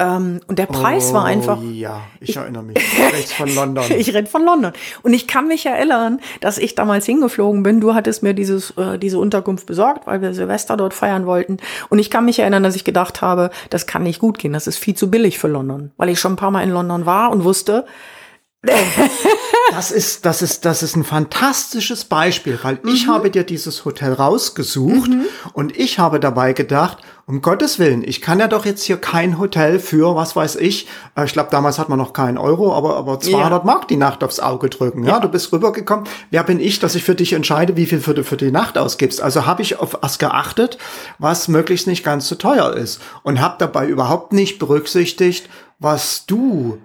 Ähm, 0.01 0.39
und 0.47 0.57
der 0.57 0.65
Preis 0.65 1.11
oh, 1.11 1.15
war 1.15 1.25
einfach. 1.25 1.59
Ja, 1.61 2.01
ich, 2.19 2.29
ich 2.29 2.37
erinnere 2.37 2.63
mich. 2.63 2.77
Ich 2.77 2.99
rede 2.99 3.27
von 3.27 3.53
London. 3.53 3.83
ich 3.97 4.13
rede 4.13 4.27
von 4.27 4.43
London. 4.43 4.73
Und 5.03 5.13
ich 5.13 5.27
kann 5.27 5.47
mich 5.47 5.65
erinnern, 5.65 6.19
dass 6.39 6.57
ich 6.57 6.73
damals 6.73 7.05
hingeflogen 7.05 7.61
bin. 7.61 7.79
Du 7.81 7.93
hattest 7.93 8.23
mir 8.23 8.33
dieses, 8.33 8.71
äh, 8.77 8.97
diese 8.97 9.19
Unterkunft 9.19 9.67
besorgt, 9.67 10.07
weil 10.07 10.21
wir 10.21 10.33
Silvester 10.33 10.75
dort 10.75 10.95
feiern 10.95 11.27
wollten. 11.27 11.57
Und 11.89 11.99
ich 11.99 12.09
kann 12.09 12.25
mich 12.25 12.39
erinnern, 12.39 12.63
dass 12.63 12.75
ich 12.75 12.83
gedacht 12.83 13.21
habe, 13.21 13.51
das 13.69 13.85
kann 13.85 14.03
nicht 14.03 14.19
gut 14.19 14.39
gehen. 14.39 14.53
Das 14.53 14.65
ist 14.65 14.77
viel 14.77 14.95
zu 14.95 15.11
billig 15.11 15.37
für 15.37 15.47
London. 15.47 15.91
Weil 15.97 16.09
ich 16.09 16.19
schon 16.19 16.33
ein 16.33 16.37
paar 16.37 16.51
Mal 16.51 16.63
in 16.63 16.71
London 16.71 17.05
war 17.05 17.31
und 17.31 17.43
wusste, 17.43 17.85
das 19.71 19.91
ist, 19.91 20.23
das 20.25 20.43
ist, 20.43 20.65
das 20.65 20.83
ist 20.83 20.95
ein 20.95 21.03
fantastisches 21.03 22.05
Beispiel, 22.05 22.59
weil 22.61 22.79
mhm. 22.83 22.93
ich 22.93 23.07
habe 23.07 23.31
dir 23.31 23.43
dieses 23.43 23.85
Hotel 23.85 24.13
rausgesucht 24.13 25.09
mhm. 25.09 25.25
und 25.53 25.75
ich 25.75 25.97
habe 25.97 26.19
dabei 26.19 26.53
gedacht, 26.53 26.99
um 27.25 27.41
Gottes 27.41 27.79
Willen, 27.79 28.03
ich 28.03 28.21
kann 28.21 28.39
ja 28.39 28.47
doch 28.47 28.65
jetzt 28.65 28.83
hier 28.83 28.97
kein 28.97 29.39
Hotel 29.39 29.79
für, 29.79 30.15
was 30.15 30.35
weiß 30.35 30.57
ich, 30.57 30.87
äh, 31.15 31.25
ich 31.25 31.33
glaube, 31.33 31.49
damals 31.49 31.79
hat 31.79 31.89
man 31.89 31.97
noch 31.97 32.13
keinen 32.13 32.37
Euro, 32.37 32.75
aber, 32.75 32.97
aber 32.97 33.19
200 33.19 33.51
ja. 33.51 33.65
Mark 33.65 33.87
die 33.87 33.97
Nacht 33.97 34.23
aufs 34.23 34.39
Auge 34.39 34.69
drücken. 34.69 35.05
Ja, 35.05 35.13
ja, 35.13 35.19
du 35.19 35.29
bist 35.29 35.51
rübergekommen. 35.51 36.05
Wer 36.29 36.43
bin 36.43 36.59
ich, 36.59 36.77
dass 36.77 36.93
ich 36.93 37.03
für 37.03 37.15
dich 37.15 37.33
entscheide, 37.33 37.77
wie 37.77 37.87
viel 37.87 37.99
für 37.99 38.13
die, 38.13 38.23
für 38.23 38.37
die 38.37 38.51
Nacht 38.51 38.77
ausgibst? 38.77 39.21
Also 39.21 39.47
habe 39.47 39.63
ich 39.63 39.79
auf 39.79 39.97
was 40.01 40.19
geachtet, 40.19 40.77
was 41.17 41.47
möglichst 41.47 41.87
nicht 41.87 42.03
ganz 42.03 42.27
so 42.27 42.35
teuer 42.35 42.75
ist 42.75 43.01
und 43.23 43.41
habe 43.41 43.55
dabei 43.57 43.87
überhaupt 43.87 44.33
nicht 44.33 44.59
berücksichtigt, 44.59 45.49
was 45.79 46.27
du 46.27 46.77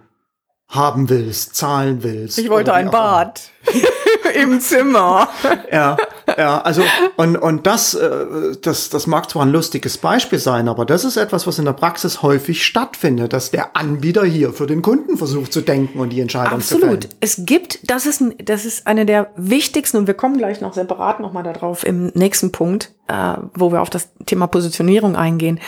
haben 0.69 1.09
willst, 1.09 1.55
zahlen 1.55 2.03
willst. 2.03 2.39
Ich 2.39 2.51
wollte 2.51 2.75
ein 2.75 2.91
Bad 2.91 3.51
im 4.35 4.61
Zimmer. 4.61 5.29
ja, 5.73 5.97
ja, 6.37 6.61
also 6.61 6.83
und 7.17 7.37
und 7.37 7.67
das 7.67 7.95
äh, 7.95 8.57
das 8.61 8.89
das 8.91 9.07
mag 9.07 9.31
zwar 9.31 9.43
ein 9.43 9.53
lustiges 9.53 9.97
Beispiel 9.99 10.41
sein, 10.41 10.69
aber 10.69 10.85
das 10.85 11.05
ist 11.05 11.17
etwas, 11.17 11.47
was 11.47 11.61
in 11.61 11.67
der 11.67 11.73
Praxis 11.73 12.21
häufig 12.21 12.67
stattfindet, 12.67 13.33
dass 13.33 13.53
der 13.53 13.77
Anbieter 13.77 14.25
hier 14.25 14.53
für 14.53 14.67
den 14.67 14.83
Kunden 14.83 15.17
versucht 15.17 15.53
zu 15.53 15.61
denken 15.61 16.01
und 16.01 16.11
die 16.11 16.21
Entscheidung 16.21 16.55
Absolut. 16.55 16.83
zu. 16.83 16.87
Absolut. 16.89 17.17
Es 17.21 17.47
gibt, 17.47 17.89
das 17.89 18.07
ist 18.07 18.25
das 18.45 18.65
ist 18.65 18.89
eine 18.89 19.07
der 19.07 19.31
wichtigsten 19.37 19.99
und 19.99 20.07
wir 20.09 20.15
kommen 20.15 20.37
gleich 20.37 20.61
noch 20.61 20.75
separat 20.75 21.21
noch 21.21 21.33
mal 21.33 21.45
darauf 21.45 21.87
im 21.87 22.09
nächsten 22.15 22.51
Punkt, 22.51 22.93
äh, 23.07 23.35
wo 23.55 23.71
wir 23.71 23.83
auf 23.83 23.91
das 23.91 24.09
Thema 24.27 24.49
Positionierung 24.49 25.15
eingehen. 25.15 25.61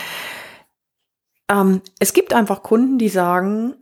Ähm, 1.49 1.81
es 1.99 2.13
gibt 2.13 2.33
einfach 2.33 2.63
Kunden, 2.63 2.99
die 2.99 3.09
sagen, 3.09 3.75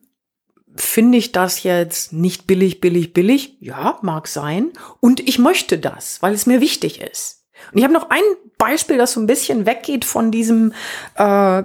finde 0.77 1.17
ich 1.17 1.31
das 1.31 1.63
jetzt 1.63 2.13
nicht 2.13 2.48
billig, 2.48 2.79
billig, 2.81 3.13
billig? 3.13 3.57
Ja, 3.60 4.00
mag 4.01 4.27
sein. 4.27 4.72
Und 5.00 5.19
ich 5.19 5.39
möchte 5.39 5.77
das, 5.77 6.22
weil 6.22 6.34
es 6.34 6.46
mir 6.46 6.62
wichtig 6.62 7.01
ist. 7.01 7.43
Und 7.72 7.79
ich 7.79 7.84
habe 7.84 7.93
noch 7.93 8.10
ein 8.10 8.22
Beispiel, 8.57 8.98
das 8.98 9.13
so 9.13 9.19
ein 9.19 9.27
bisschen 9.27 9.65
weggeht 9.65 10.05
von 10.05 10.31
diesem, 10.31 10.74
äh, 11.15 11.63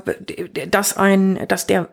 dass 0.69 0.97
ein, 0.97 1.47
dass 1.49 1.67
der 1.67 1.89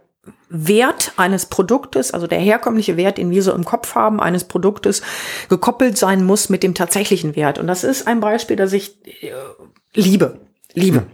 Wert 0.50 1.14
eines 1.18 1.46
Produktes, 1.46 2.12
also 2.12 2.28
der 2.28 2.40
herkömmliche 2.40 2.98
Wert, 2.98 3.18
den 3.18 3.30
wir 3.30 3.44
so 3.44 3.54
im 3.54 3.66
Kopf 3.66 3.96
haben, 3.96 4.20
eines 4.20 4.44
Produktes, 4.44 5.02
gekoppelt 5.48 5.98
sein 5.98 6.24
muss 6.24 6.50
mit 6.50 6.64
dem 6.64 6.74
tatsächlichen 6.74 7.36
Wert. 7.36 7.60
Und 7.60 7.68
das 7.68 7.84
ist 7.84 8.08
ein 8.08 8.20
Beispiel, 8.20 8.56
das 8.56 8.74
ich 8.74 8.98
äh, 9.06 9.32
liebe. 9.94 10.40
Liebe. 10.74 11.06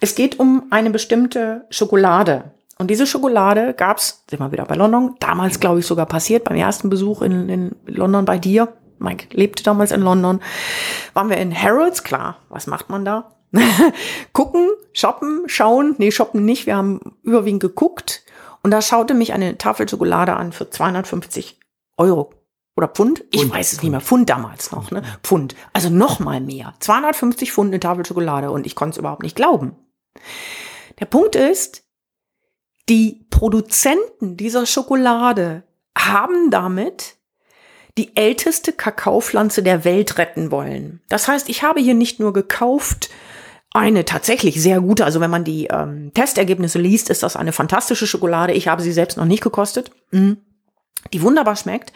Es 0.00 0.14
geht 0.14 0.38
um 0.38 0.64
eine 0.70 0.90
bestimmte 0.90 1.66
Schokolade. 1.70 2.52
Und 2.78 2.90
diese 2.90 3.06
Schokolade 3.06 3.74
gab's, 3.74 4.24
sind 4.30 4.38
wir 4.38 4.52
wieder 4.52 4.64
bei 4.64 4.76
London, 4.76 5.16
damals 5.18 5.58
glaube 5.58 5.80
ich 5.80 5.86
sogar 5.86 6.06
passiert, 6.06 6.44
beim 6.44 6.56
ersten 6.56 6.88
Besuch 6.88 7.22
in, 7.22 7.48
in 7.48 7.76
London 7.86 8.24
bei 8.24 8.38
dir. 8.38 8.72
Mike 8.98 9.36
lebte 9.36 9.62
damals 9.62 9.90
in 9.90 10.00
London. 10.00 10.40
Waren 11.12 11.28
wir 11.28 11.38
in 11.38 11.54
Harrods, 11.60 12.04
klar, 12.04 12.38
was 12.48 12.66
macht 12.66 12.88
man 12.88 13.04
da? 13.04 13.32
Gucken, 14.32 14.68
shoppen, 14.92 15.42
schauen, 15.46 15.94
nee, 15.98 16.10
shoppen 16.10 16.44
nicht, 16.44 16.66
wir 16.66 16.76
haben 16.76 17.00
überwiegend 17.22 17.60
geguckt 17.60 18.22
und 18.62 18.70
da 18.70 18.82
schaute 18.82 19.14
mich 19.14 19.32
eine 19.32 19.56
Tafel 19.56 19.88
Schokolade 19.88 20.36
an 20.36 20.52
für 20.52 20.68
250 20.68 21.58
Euro 21.96 22.32
oder 22.76 22.88
Pfund, 22.88 23.24
ich 23.30 23.40
Pfund, 23.40 23.54
weiß 23.54 23.72
es 23.72 23.82
nicht 23.82 23.90
mehr, 23.90 24.00
Pfund 24.00 24.28
damals 24.28 24.70
noch, 24.70 24.90
ne? 24.90 25.02
Pfund, 25.22 25.56
also 25.72 25.88
noch 25.88 26.20
mal 26.20 26.40
mehr, 26.40 26.74
250 26.78 27.52
Pfund 27.52 27.70
eine 27.70 27.80
Tafel 27.80 28.04
Schokolade 28.04 28.50
und 28.50 28.66
ich 28.66 28.74
konnte 28.74 28.92
es 28.92 28.98
überhaupt 28.98 29.22
nicht 29.22 29.34
glauben. 29.34 29.74
Der 31.00 31.06
Punkt 31.06 31.34
ist, 31.34 31.87
die 32.88 33.26
Produzenten 33.30 34.36
dieser 34.36 34.66
Schokolade 34.66 35.62
haben 35.96 36.50
damit 36.50 37.16
die 37.98 38.16
älteste 38.16 38.72
Kakaopflanze 38.72 39.62
der 39.62 39.84
Welt 39.84 40.18
retten 40.18 40.50
wollen. 40.50 41.00
Das 41.08 41.26
heißt, 41.26 41.48
ich 41.48 41.62
habe 41.62 41.80
hier 41.80 41.94
nicht 41.94 42.20
nur 42.20 42.32
gekauft 42.32 43.10
eine 43.72 44.04
tatsächlich 44.04 44.62
sehr 44.62 44.80
gute, 44.80 45.04
also 45.04 45.20
wenn 45.20 45.30
man 45.30 45.44
die 45.44 45.66
ähm, 45.66 46.12
Testergebnisse 46.14 46.78
liest, 46.78 47.10
ist 47.10 47.22
das 47.22 47.36
eine 47.36 47.52
fantastische 47.52 48.06
Schokolade. 48.06 48.54
Ich 48.54 48.66
habe 48.68 48.82
sie 48.82 48.92
selbst 48.92 49.18
noch 49.18 49.26
nicht 49.26 49.42
gekostet, 49.42 49.90
mhm. 50.10 50.38
die 51.12 51.20
wunderbar 51.20 51.56
schmeckt. 51.56 51.92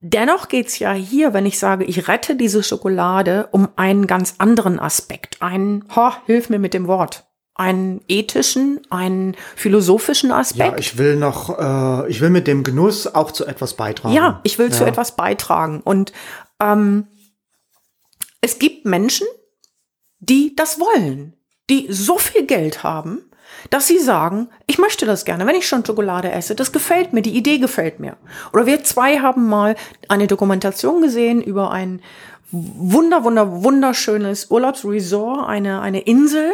Dennoch 0.00 0.48
geht's 0.48 0.78
ja 0.78 0.92
hier, 0.92 1.32
wenn 1.32 1.46
ich 1.46 1.58
sage, 1.58 1.84
ich 1.84 2.08
rette 2.08 2.36
diese 2.36 2.62
Schokolade, 2.62 3.48
um 3.52 3.68
einen 3.76 4.06
ganz 4.06 4.34
anderen 4.38 4.80
Aspekt. 4.80 5.40
Einen, 5.40 5.84
ho, 5.94 6.10
hilf 6.26 6.50
mir 6.50 6.58
mit 6.58 6.74
dem 6.74 6.88
Wort 6.88 7.24
einen 7.54 8.00
ethischen, 8.08 8.80
einen 8.90 9.36
philosophischen 9.54 10.32
Aspekt. 10.32 10.72
Ja, 10.72 10.78
ich 10.78 10.98
will 10.98 11.16
noch, 11.16 11.58
äh, 11.58 12.10
ich 12.10 12.20
will 12.20 12.30
mit 12.30 12.46
dem 12.46 12.64
Genuss 12.64 13.06
auch 13.06 13.30
zu 13.30 13.46
etwas 13.46 13.74
beitragen. 13.74 14.14
Ja, 14.14 14.40
ich 14.42 14.58
will 14.58 14.70
ja. 14.70 14.72
zu 14.76 14.84
etwas 14.84 15.14
beitragen. 15.14 15.80
Und 15.80 16.12
ähm, 16.60 17.06
es 18.40 18.58
gibt 18.58 18.86
Menschen, 18.86 19.26
die 20.18 20.56
das 20.56 20.80
wollen, 20.80 21.34
die 21.70 21.86
so 21.90 22.18
viel 22.18 22.44
Geld 22.44 22.82
haben, 22.82 23.30
dass 23.70 23.86
sie 23.86 23.98
sagen, 23.98 24.48
ich 24.66 24.78
möchte 24.78 25.06
das 25.06 25.24
gerne, 25.24 25.46
wenn 25.46 25.54
ich 25.54 25.68
schon 25.68 25.84
Schokolade 25.84 26.30
esse, 26.32 26.54
das 26.54 26.72
gefällt 26.72 27.12
mir, 27.12 27.22
die 27.22 27.36
Idee 27.36 27.58
gefällt 27.58 28.00
mir. 28.00 28.16
Oder 28.52 28.66
wir 28.66 28.84
zwei 28.84 29.20
haben 29.20 29.48
mal 29.48 29.76
eine 30.08 30.26
Dokumentation 30.26 31.02
gesehen 31.02 31.40
über 31.40 31.70
ein 31.70 32.02
wunder, 32.50 33.24
wunder, 33.24 33.62
wunderschönes 33.62 34.50
Urlaubsresort, 34.50 35.48
eine, 35.48 35.80
eine 35.80 36.00
Insel, 36.00 36.52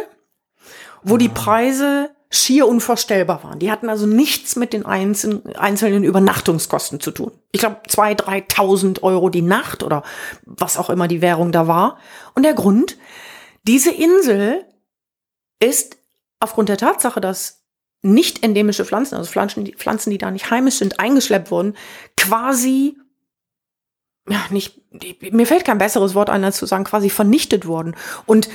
wo 1.03 1.17
die 1.17 1.29
Preise 1.29 2.11
schier 2.33 2.65
unvorstellbar 2.67 3.43
waren. 3.43 3.59
Die 3.59 3.69
hatten 3.71 3.89
also 3.89 4.05
nichts 4.05 4.55
mit 4.55 4.71
den 4.71 4.85
einzelnen, 4.85 6.03
Übernachtungskosten 6.03 7.01
zu 7.01 7.11
tun. 7.11 7.31
Ich 7.51 7.59
glaube, 7.59 7.81
zwei, 7.87 8.13
dreitausend 8.13 9.03
Euro 9.03 9.29
die 9.29 9.41
Nacht 9.41 9.83
oder 9.83 10.03
was 10.45 10.77
auch 10.77 10.89
immer 10.89 11.09
die 11.09 11.21
Währung 11.21 11.51
da 11.51 11.67
war. 11.67 11.97
Und 12.33 12.43
der 12.43 12.53
Grund, 12.53 12.97
diese 13.63 13.91
Insel 13.91 14.65
ist 15.59 15.97
aufgrund 16.39 16.69
der 16.69 16.77
Tatsache, 16.77 17.19
dass 17.19 17.63
nicht 18.01 18.43
endemische 18.43 18.85
Pflanzen, 18.85 19.15
also 19.15 19.29
Pflanzen, 19.29 19.65
die, 19.65 19.75
Pflanzen, 19.75 20.09
die 20.09 20.17
da 20.17 20.31
nicht 20.31 20.49
heimisch 20.49 20.75
sind, 20.75 20.99
eingeschleppt 20.99 21.51
wurden, 21.51 21.75
quasi 22.15 22.97
ja, 24.29 24.41
nicht, 24.51 24.79
mir 25.31 25.45
fällt 25.45 25.65
kein 25.65 25.79
besseres 25.79 26.15
Wort 26.15 26.29
ein, 26.29 26.43
als 26.43 26.57
zu 26.57 26.65
sagen, 26.65 26.83
quasi 26.83 27.09
vernichtet 27.09 27.65
wurden. 27.65 27.95
Und 28.25 28.49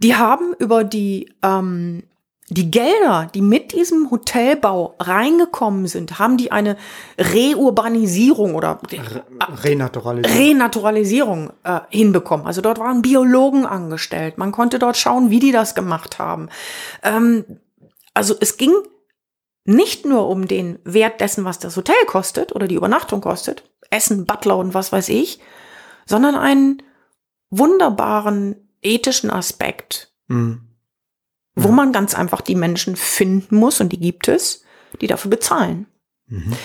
die 0.00 0.16
haben 0.16 0.54
über 0.58 0.84
die, 0.84 1.32
ähm, 1.42 2.02
die 2.48 2.70
Gelder, 2.70 3.30
die 3.32 3.42
mit 3.42 3.72
diesem 3.72 4.10
Hotelbau 4.10 4.96
reingekommen 4.98 5.86
sind, 5.86 6.18
haben 6.18 6.36
die 6.36 6.50
eine 6.50 6.76
Reurbanisierung 7.18 8.56
oder 8.56 8.80
Re 8.90 9.22
Renaturalisierung, 9.62 10.40
Renaturalisierung 10.40 11.52
äh, 11.62 11.80
hinbekommen. 11.90 12.46
Also 12.46 12.60
dort 12.60 12.80
waren 12.80 13.02
Biologen 13.02 13.66
angestellt. 13.66 14.36
Man 14.36 14.50
konnte 14.50 14.80
dort 14.80 14.96
schauen, 14.96 15.30
wie 15.30 15.38
die 15.38 15.52
das 15.52 15.76
gemacht 15.76 16.18
haben. 16.18 16.48
Ähm, 17.04 17.44
also 18.14 18.34
es 18.40 18.56
ging 18.56 18.72
nicht 19.64 20.04
nur 20.04 20.28
um 20.28 20.48
den 20.48 20.80
Wert 20.84 21.20
dessen, 21.20 21.44
was 21.44 21.60
das 21.60 21.76
Hotel 21.76 22.04
kostet 22.06 22.52
oder 22.52 22.66
die 22.66 22.74
Übernachtung 22.74 23.20
kostet, 23.20 23.62
Essen, 23.90 24.26
Butler 24.26 24.56
und 24.56 24.74
was 24.74 24.90
weiß 24.90 25.08
ich, 25.10 25.40
sondern 26.06 26.34
einen 26.34 26.82
wunderbaren 27.50 28.69
ethischen 28.82 29.30
Aspekt, 29.30 30.12
mhm. 30.28 30.62
wo 31.54 31.68
man 31.70 31.92
ganz 31.92 32.14
einfach 32.14 32.40
die 32.40 32.54
Menschen 32.54 32.96
finden 32.96 33.56
muss, 33.56 33.80
und 33.80 33.90
die 33.92 34.00
gibt 34.00 34.28
es, 34.28 34.64
die 35.00 35.06
dafür 35.06 35.30
bezahlen. 35.30 35.86
Mhm. 36.26 36.56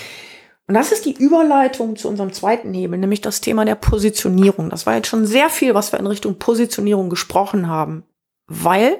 Und 0.67 0.73
das 0.73 0.91
ist 0.91 1.06
die 1.06 1.13
Überleitung 1.13 1.95
zu 1.95 2.08
unserem 2.10 2.34
zweiten 2.34 2.73
Hebel, 2.73 2.97
nämlich 2.97 3.21
das 3.21 3.39
Thema 3.39 3.65
der 3.65 3.75
Positionierung. 3.75 4.71
Das 4.71 4.88
war 4.88 4.95
jetzt 4.95 5.08
schon 5.08 5.28
sehr 5.28 5.49
viel, 5.49 5.75
was 5.75 5.91
wir 5.91 5.99
in 5.99 6.08
Richtung 6.08 6.39
Positionierung 6.39 7.10
gesprochen 7.10 7.67
haben, 7.67 8.04
weil 8.47 8.99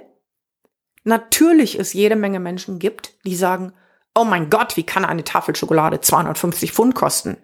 natürlich 1.04 1.80
es 1.80 1.94
jede 1.94 2.16
Menge 2.16 2.40
Menschen 2.40 2.78
gibt, 2.78 3.16
die 3.26 3.36
sagen, 3.36 3.74
oh 4.14 4.26
mein 4.26 4.50
Gott, 4.50 4.78
wie 4.78 4.84
kann 4.84 5.06
eine 5.06 5.24
Tafel 5.24 5.56
Schokolade 5.56 6.02
250 6.02 6.72
Pfund 6.72 6.94
kosten? 6.94 7.38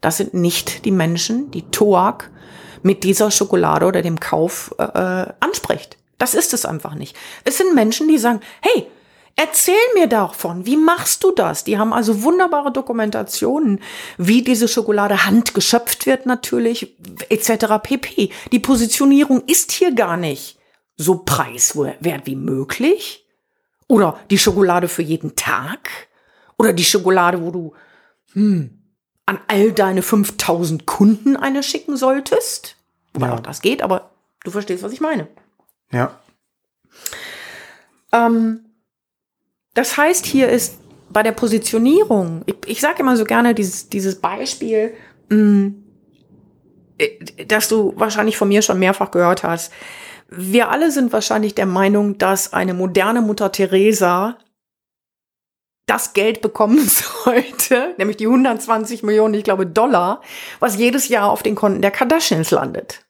Das 0.00 0.16
sind 0.16 0.34
nicht 0.34 0.84
die 0.84 0.90
Menschen, 0.90 1.50
die 1.50 1.62
TOAC 1.70 2.30
mit 2.82 3.04
dieser 3.04 3.30
Schokolade 3.30 3.86
oder 3.86 4.02
dem 4.02 4.20
Kauf 4.20 4.74
äh, 4.78 4.82
äh, 4.82 5.26
anspricht. 5.40 5.96
Das 6.18 6.34
ist 6.34 6.52
es 6.52 6.64
einfach 6.64 6.94
nicht. 6.94 7.16
Es 7.44 7.58
sind 7.58 7.74
Menschen, 7.74 8.08
die 8.08 8.18
sagen, 8.18 8.40
hey, 8.60 8.86
Erzähl 9.40 9.76
mir 9.94 10.08
davon, 10.08 10.66
wie 10.66 10.76
machst 10.76 11.22
du 11.22 11.30
das? 11.30 11.62
Die 11.62 11.78
haben 11.78 11.92
also 11.92 12.24
wunderbare 12.24 12.72
Dokumentationen, 12.72 13.80
wie 14.16 14.42
diese 14.42 14.66
Schokolade 14.66 15.26
handgeschöpft 15.26 16.06
wird 16.06 16.26
natürlich, 16.26 16.96
etc. 17.28 17.66
pp. 17.80 18.30
Die 18.50 18.58
Positionierung 18.58 19.44
ist 19.46 19.70
hier 19.70 19.94
gar 19.94 20.16
nicht 20.16 20.58
so 20.96 21.18
preiswert 21.18 22.26
wie 22.26 22.34
möglich. 22.34 23.28
Oder 23.86 24.18
die 24.28 24.38
Schokolade 24.38 24.88
für 24.88 25.02
jeden 25.02 25.36
Tag. 25.36 25.88
Oder 26.58 26.72
die 26.72 26.84
Schokolade, 26.84 27.40
wo 27.40 27.52
du 27.52 27.74
hm, 28.32 28.77
an 29.28 29.40
all 29.46 29.72
deine 29.72 30.00
5000 30.00 30.86
Kunden 30.86 31.36
eine 31.36 31.62
schicken 31.62 31.98
solltest. 31.98 32.76
Wobei 33.12 33.26
ja. 33.26 33.34
auch 33.34 33.40
das 33.40 33.60
geht, 33.60 33.82
aber 33.82 34.10
du 34.42 34.50
verstehst, 34.50 34.82
was 34.82 34.92
ich 34.92 35.02
meine. 35.02 35.28
Ja. 35.92 36.18
Ähm, 38.10 38.64
das 39.74 39.98
heißt, 39.98 40.24
hier 40.24 40.48
ist 40.48 40.78
bei 41.10 41.22
der 41.22 41.32
Positionierung, 41.32 42.42
ich, 42.46 42.56
ich 42.66 42.80
sage 42.80 43.00
immer 43.00 43.18
so 43.18 43.24
gerne 43.24 43.54
dieses, 43.54 43.90
dieses 43.90 44.18
Beispiel, 44.18 44.94
mh, 45.28 45.36
mm, 45.36 45.84
äh, 46.96 47.44
das 47.44 47.68
du 47.68 47.92
wahrscheinlich 47.96 48.38
von 48.38 48.48
mir 48.48 48.62
schon 48.62 48.78
mehrfach 48.78 49.10
gehört 49.10 49.42
hast. 49.42 49.74
Wir 50.30 50.70
alle 50.70 50.90
sind 50.90 51.12
wahrscheinlich 51.12 51.54
der 51.54 51.66
Meinung, 51.66 52.16
dass 52.16 52.54
eine 52.54 52.72
moderne 52.72 53.20
Mutter 53.20 53.52
Teresa 53.52 54.38
das 55.88 56.12
Geld 56.12 56.40
bekommen 56.40 56.78
sollte, 57.24 57.94
nämlich 57.98 58.18
die 58.18 58.26
120 58.26 59.02
Millionen, 59.02 59.34
ich 59.34 59.44
glaube, 59.44 59.66
Dollar, 59.66 60.22
was 60.60 60.76
jedes 60.76 61.08
Jahr 61.08 61.30
auf 61.30 61.42
den 61.42 61.56
Konten 61.56 61.82
der 61.82 61.90
Kardashians 61.90 62.50
landet. 62.52 63.04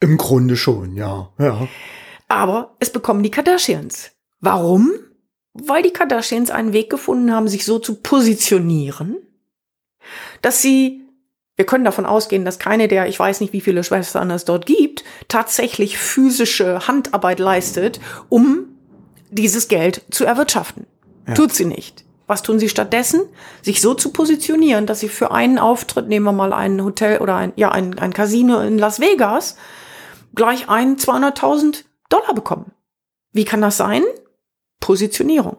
Im 0.00 0.18
Grunde 0.18 0.56
schon, 0.56 0.96
ja, 0.96 1.30
ja. 1.38 1.66
Aber 2.28 2.74
es 2.80 2.90
bekommen 2.90 3.22
die 3.22 3.30
Kardashians. 3.30 4.10
Warum? 4.40 4.90
Weil 5.54 5.82
die 5.82 5.92
Kardashians 5.92 6.50
einen 6.50 6.72
Weg 6.72 6.90
gefunden 6.90 7.32
haben, 7.32 7.48
sich 7.48 7.64
so 7.64 7.78
zu 7.78 8.02
positionieren, 8.02 9.16
dass 10.42 10.60
sie, 10.60 11.02
wir 11.56 11.64
können 11.64 11.84
davon 11.84 12.06
ausgehen, 12.06 12.44
dass 12.44 12.58
keine 12.58 12.88
der, 12.88 13.08
ich 13.08 13.18
weiß 13.18 13.40
nicht, 13.40 13.52
wie 13.52 13.60
viele 13.60 13.84
Schwestern 13.84 14.30
es 14.30 14.44
dort 14.44 14.66
gibt, 14.66 15.04
tatsächlich 15.28 15.96
physische 15.96 16.88
Handarbeit 16.88 17.38
leistet, 17.38 18.00
um 18.28 18.66
dieses 19.30 19.68
Geld 19.68 20.02
zu 20.10 20.24
erwirtschaften. 20.24 20.86
Ja. 21.26 21.34
Tut 21.34 21.52
sie 21.52 21.64
nicht. 21.64 22.04
Was 22.26 22.42
tun 22.42 22.58
sie 22.58 22.68
stattdessen? 22.68 23.22
Sich 23.62 23.80
so 23.80 23.94
zu 23.94 24.10
positionieren, 24.10 24.86
dass 24.86 25.00
sie 25.00 25.08
für 25.08 25.30
einen 25.30 25.58
Auftritt, 25.58 26.08
nehmen 26.08 26.24
wir 26.24 26.32
mal 26.32 26.52
ein 26.52 26.82
Hotel 26.82 27.18
oder 27.18 27.36
ein, 27.36 27.52
ja, 27.56 27.70
ein, 27.70 27.98
ein 27.98 28.14
Casino 28.14 28.60
in 28.60 28.78
Las 28.78 28.98
Vegas, 28.98 29.56
gleich 30.34 30.68
ein 30.68 30.96
200.000 30.96 31.84
Dollar 32.08 32.34
bekommen. 32.34 32.72
Wie 33.32 33.44
kann 33.44 33.60
das 33.60 33.76
sein? 33.76 34.02
Positionierung. 34.80 35.56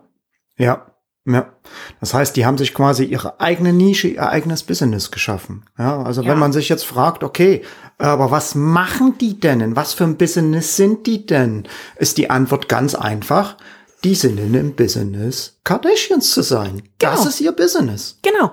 Ja, 0.58 0.88
ja. 1.26 1.54
Das 2.00 2.14
heißt, 2.14 2.36
die 2.36 2.46
haben 2.46 2.58
sich 2.58 2.74
quasi 2.74 3.04
ihre 3.04 3.40
eigene 3.40 3.74
Nische, 3.74 4.08
ihr 4.08 4.30
eigenes 4.30 4.64
Business 4.64 5.12
geschaffen. 5.12 5.66
Ja, 5.78 6.02
also 6.02 6.22
ja. 6.22 6.30
wenn 6.30 6.40
man 6.40 6.54
sich 6.54 6.70
jetzt 6.70 6.86
fragt, 6.86 7.24
okay, 7.24 7.64
aber 7.98 8.32
was 8.32 8.56
machen 8.56 9.18
die 9.20 9.40
denn? 9.40 9.62
In 9.62 9.76
was 9.76 9.94
für 9.94 10.04
ein 10.04 10.18
Business 10.18 10.76
sind 10.76 11.08
die 11.08 11.26
denn? 11.26 11.68
Ist 11.98 12.18
die 12.18 12.30
Antwort 12.30 12.70
ganz 12.70 12.96
einfach 12.96 13.58
die 14.06 14.14
sind 14.14 14.40
in 14.40 14.54
dem 14.54 14.76
Business, 14.76 15.60
Kardashians 15.64 16.30
zu 16.30 16.44
sein. 16.44 16.84
Genau. 17.00 17.12
Das 17.12 17.26
ist 17.26 17.42
ihr 17.42 17.52
Business. 17.52 18.20
Genau. 18.22 18.52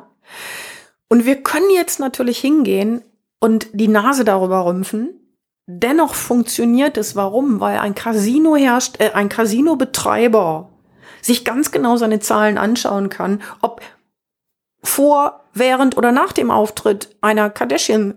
Und 1.09 1.27
wir 1.27 1.43
können 1.43 1.69
jetzt 1.71 2.01
natürlich 2.01 2.39
hingehen 2.39 3.03
und 3.39 3.69
die 3.75 3.89
Nase 3.89 4.25
darüber 4.25 4.65
rümpfen. 4.65 5.11
Dennoch 5.67 6.15
funktioniert 6.15 6.97
es. 6.97 7.17
Warum? 7.17 7.61
Weil 7.61 7.79
ein 7.79 7.95
Casino 7.95 8.57
herrscht, 8.57 8.99
äh, 8.99 9.11
ein 9.13 9.29
Casino-Betreiber 9.29 10.71
sich 11.21 11.45
ganz 11.45 11.71
genau 11.71 11.99
seine 11.99 12.19
Zahlen 12.19 12.57
anschauen 12.57 13.11
kann, 13.11 13.43
ob 13.61 13.83
vor, 14.83 15.45
während 15.53 15.99
oder 15.99 16.13
nach 16.13 16.33
dem 16.33 16.51
Auftritt 16.51 17.15
einer 17.21 17.51
Kardashian 17.51 18.15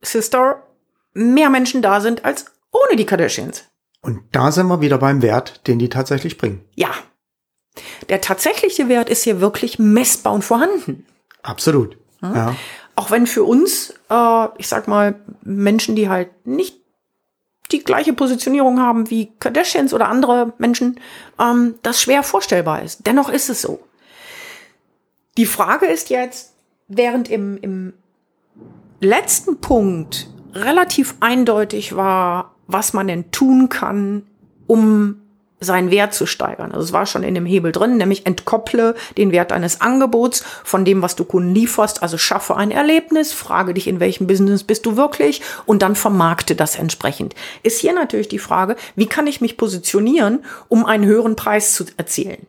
Sister 0.00 0.62
mehr 1.12 1.50
Menschen 1.50 1.82
da 1.82 2.00
sind 2.00 2.24
als 2.24 2.46
ohne 2.72 2.96
die 2.96 3.06
Kardashians. 3.06 3.64
Und 4.04 4.20
da 4.32 4.52
sind 4.52 4.66
wir 4.66 4.82
wieder 4.82 4.98
beim 4.98 5.22
Wert, 5.22 5.66
den 5.66 5.78
die 5.78 5.88
tatsächlich 5.88 6.36
bringen. 6.36 6.62
Ja. 6.74 6.90
Der 8.10 8.20
tatsächliche 8.20 8.90
Wert 8.90 9.08
ist 9.08 9.24
hier 9.24 9.40
wirklich 9.40 9.78
messbar 9.78 10.34
und 10.34 10.44
vorhanden. 10.44 11.06
Absolut. 11.42 11.96
Ja. 12.20 12.34
ja. 12.34 12.56
Auch 12.96 13.10
wenn 13.10 13.26
für 13.26 13.44
uns, 13.44 13.94
äh, 14.10 14.46
ich 14.58 14.68
sag 14.68 14.88
mal, 14.88 15.20
Menschen, 15.42 15.96
die 15.96 16.10
halt 16.10 16.46
nicht 16.46 16.76
die 17.72 17.82
gleiche 17.82 18.12
Positionierung 18.12 18.78
haben 18.78 19.08
wie 19.08 19.32
Kardashians 19.40 19.94
oder 19.94 20.08
andere 20.08 20.52
Menschen, 20.58 21.00
ähm, 21.40 21.76
das 21.82 22.02
schwer 22.02 22.22
vorstellbar 22.22 22.82
ist. 22.82 23.06
Dennoch 23.06 23.30
ist 23.30 23.48
es 23.48 23.62
so. 23.62 23.80
Die 25.38 25.46
Frage 25.46 25.86
ist 25.86 26.10
jetzt, 26.10 26.52
während 26.88 27.30
im, 27.30 27.56
im 27.56 27.94
letzten 29.00 29.62
Punkt 29.62 30.28
relativ 30.52 31.14
eindeutig 31.20 31.96
war, 31.96 32.53
was 32.66 32.92
man 32.92 33.08
denn 33.08 33.30
tun 33.30 33.68
kann, 33.68 34.24
um 34.66 35.20
seinen 35.60 35.90
Wert 35.90 36.14
zu 36.14 36.26
steigern. 36.26 36.72
Also 36.72 36.84
es 36.84 36.92
war 36.92 37.06
schon 37.06 37.22
in 37.22 37.34
dem 37.34 37.46
Hebel 37.46 37.72
drin, 37.72 37.96
nämlich 37.96 38.26
entkopple 38.26 38.94
den 39.16 39.32
Wert 39.32 39.52
eines 39.52 39.80
Angebots 39.80 40.44
von 40.62 40.84
dem, 40.84 41.02
was 41.02 41.16
du 41.16 41.24
Kunden 41.24 41.54
lieferst. 41.54 42.02
Also 42.02 42.18
schaffe 42.18 42.56
ein 42.56 42.70
Erlebnis, 42.70 43.32
frage 43.32 43.74
dich, 43.74 43.86
in 43.86 44.00
welchem 44.00 44.26
Business 44.26 44.64
bist 44.64 44.86
du 44.86 44.96
wirklich 44.96 45.42
und 45.66 45.82
dann 45.82 45.96
vermarkte 45.96 46.54
das 46.54 46.76
entsprechend. 46.76 47.34
Ist 47.62 47.80
hier 47.80 47.94
natürlich 47.94 48.28
die 48.28 48.38
Frage, 48.38 48.76
wie 48.94 49.06
kann 49.06 49.26
ich 49.26 49.40
mich 49.40 49.56
positionieren, 49.56 50.44
um 50.68 50.84
einen 50.84 51.04
höheren 51.04 51.36
Preis 51.36 51.74
zu 51.74 51.84
erzielen? 51.96 52.46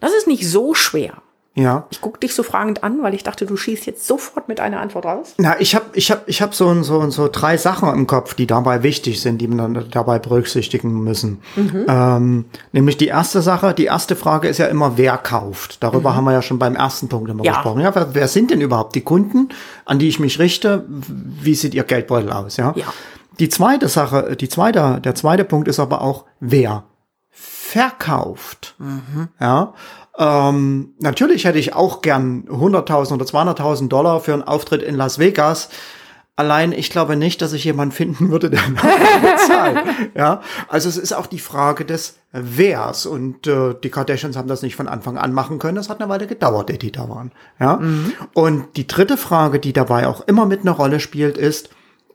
Das 0.00 0.12
ist 0.12 0.26
nicht 0.26 0.48
so 0.48 0.74
schwer. 0.74 1.22
Ja. 1.54 1.86
Ich 1.90 2.00
gucke 2.00 2.20
dich 2.20 2.34
so 2.34 2.44
fragend 2.44 2.84
an, 2.84 3.02
weil 3.02 3.12
ich 3.12 3.24
dachte, 3.24 3.44
du 3.44 3.56
schießt 3.56 3.84
jetzt 3.84 4.06
sofort 4.06 4.46
mit 4.46 4.60
einer 4.60 4.80
Antwort 4.80 5.04
raus. 5.04 5.34
Na, 5.36 5.60
ich 5.60 5.74
habe 5.74 5.86
ich 5.94 6.10
hab, 6.10 6.28
ich 6.28 6.40
hab 6.42 6.54
so, 6.54 6.82
so, 6.84 7.10
so 7.10 7.28
drei 7.30 7.56
Sachen 7.56 7.92
im 7.92 8.06
Kopf, 8.06 8.34
die 8.34 8.46
dabei 8.46 8.84
wichtig 8.84 9.20
sind, 9.20 9.38
die 9.38 9.48
man 9.48 9.86
dabei 9.90 10.20
berücksichtigen 10.20 11.02
müssen. 11.02 11.42
Mhm. 11.56 11.86
Ähm, 11.88 12.44
nämlich 12.70 12.98
die 12.98 13.08
erste 13.08 13.42
Sache, 13.42 13.74
die 13.74 13.86
erste 13.86 14.14
Frage 14.14 14.46
ist 14.46 14.58
ja 14.58 14.66
immer, 14.66 14.96
wer 14.96 15.18
kauft. 15.18 15.82
Darüber 15.82 16.10
mhm. 16.10 16.16
haben 16.16 16.24
wir 16.24 16.32
ja 16.32 16.42
schon 16.42 16.60
beim 16.60 16.76
ersten 16.76 17.08
Punkt 17.08 17.28
immer 17.28 17.44
ja. 17.44 17.54
gesprochen. 17.54 17.80
Ja, 17.80 17.94
wer, 17.96 18.14
wer 18.14 18.28
sind 18.28 18.52
denn 18.52 18.60
überhaupt 18.60 18.94
die 18.94 19.02
Kunden, 19.02 19.48
an 19.84 19.98
die 19.98 20.08
ich 20.08 20.20
mich 20.20 20.38
richte? 20.38 20.84
Wie 20.88 21.56
sieht 21.56 21.74
ihr 21.74 21.82
Geldbeutel 21.82 22.30
aus? 22.30 22.58
Ja. 22.58 22.74
ja. 22.76 22.86
Die 23.40 23.48
zweite 23.48 23.88
Sache, 23.88 24.36
die 24.36 24.48
zweite, 24.48 25.00
der 25.02 25.16
zweite 25.16 25.44
Punkt 25.44 25.66
ist 25.66 25.80
aber 25.80 26.02
auch, 26.02 26.26
wer 26.38 26.84
verkauft. 27.30 28.76
Mhm. 28.78 29.28
Ja. 29.40 29.74
Ähm, 30.20 30.92
natürlich 30.98 31.46
hätte 31.46 31.58
ich 31.58 31.74
auch 31.74 32.02
gern 32.02 32.44
100.000 32.46 33.14
oder 33.14 33.24
200.000 33.24 33.88
Dollar 33.88 34.20
für 34.20 34.34
einen 34.34 34.42
Auftritt 34.42 34.82
in 34.82 34.94
Las 34.94 35.18
Vegas. 35.18 35.70
Allein 36.36 36.72
ich 36.72 36.90
glaube 36.90 37.16
nicht, 37.16 37.40
dass 37.40 37.54
ich 37.54 37.64
jemanden 37.64 37.92
finden 37.92 38.30
würde, 38.30 38.50
der 38.50 38.60
bezahlt. 38.60 39.78
ja, 40.14 40.42
also 40.68 40.90
es 40.90 40.98
ist 40.98 41.14
auch 41.14 41.26
die 41.26 41.38
Frage 41.38 41.86
des 41.86 42.18
Wers 42.32 43.06
und 43.06 43.46
äh, 43.46 43.74
die 43.82 43.88
Kardashians 43.88 44.36
haben 44.36 44.48
das 44.48 44.62
nicht 44.62 44.76
von 44.76 44.88
Anfang 44.88 45.16
an 45.16 45.32
machen 45.32 45.58
können. 45.58 45.76
Das 45.76 45.88
hat 45.88 46.00
eine 46.00 46.10
Weile 46.10 46.26
gedauert, 46.26 46.70
ehe 46.70 46.78
die 46.78 46.92
da 46.92 47.08
waren. 47.08 47.32
Ja, 47.58 47.76
mhm. 47.76 48.12
und 48.34 48.76
die 48.76 48.86
dritte 48.86 49.16
Frage, 49.16 49.58
die 49.58 49.72
dabei 49.72 50.06
auch 50.06 50.20
immer 50.26 50.44
mit 50.44 50.60
einer 50.60 50.72
Rolle 50.72 51.00
spielt, 51.00 51.38
ist 51.38 51.70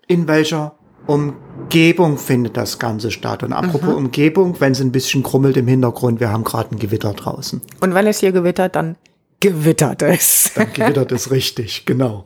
in 0.08 0.28
welcher 0.28 0.76
Umgebung 1.08 2.18
findet 2.18 2.58
das 2.58 2.80
Ganze 2.80 3.12
statt. 3.12 3.44
Und 3.44 3.54
apropos 3.54 3.90
mhm. 3.90 4.06
Umgebung, 4.06 4.60
wenn 4.60 4.72
es 4.72 4.82
ein 4.82 4.92
bisschen 4.92 5.24
krummelt 5.24 5.58
im 5.58 5.68
Hintergrund, 5.68 6.20
wir 6.20 6.32
haben 6.32 6.44
gerade 6.44 6.76
ein 6.76 6.80
Gewitter 6.80 7.14
draußen. 7.14 7.62
Und 7.80 7.94
wenn 7.94 8.08
es 8.08 8.20
hier 8.20 8.32
gewittert, 8.32 8.76
dann 8.76 8.96
gewittert 9.40 10.02
es. 10.02 10.52
Dann 10.56 10.74
gewittert 10.74 11.12
es 11.12 11.32
richtig, 11.32 11.86
genau. 11.86 12.26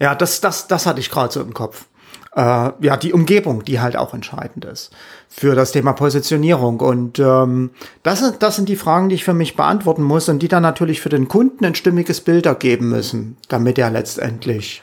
Ja, 0.00 0.14
das, 0.14 0.40
das, 0.40 0.66
das 0.66 0.86
hatte 0.86 1.00
ich 1.00 1.10
gerade 1.10 1.32
so 1.32 1.40
im 1.40 1.54
Kopf. 1.54 1.86
Äh, 2.34 2.40
ja, 2.80 2.96
die 2.96 3.12
Umgebung, 3.12 3.62
die 3.64 3.78
halt 3.78 3.96
auch 3.96 4.14
entscheidend 4.14 4.64
ist 4.64 4.90
für 5.28 5.54
das 5.54 5.72
Thema 5.72 5.92
Positionierung. 5.92 6.80
Und 6.80 7.18
ähm, 7.18 7.70
das, 8.02 8.20
sind, 8.20 8.42
das 8.42 8.56
sind 8.56 8.68
die 8.68 8.76
Fragen, 8.76 9.10
die 9.10 9.14
ich 9.16 9.24
für 9.24 9.34
mich 9.34 9.54
beantworten 9.54 10.02
muss 10.02 10.28
und 10.28 10.40
die 10.40 10.48
dann 10.48 10.62
natürlich 10.62 11.00
für 11.00 11.10
den 11.10 11.28
Kunden 11.28 11.64
ein 11.64 11.74
stimmiges 11.74 12.22
Bild 12.22 12.46
ergeben 12.46 12.88
müssen, 12.88 13.36
damit 13.48 13.78
er 13.78 13.90
letztendlich 13.90 14.82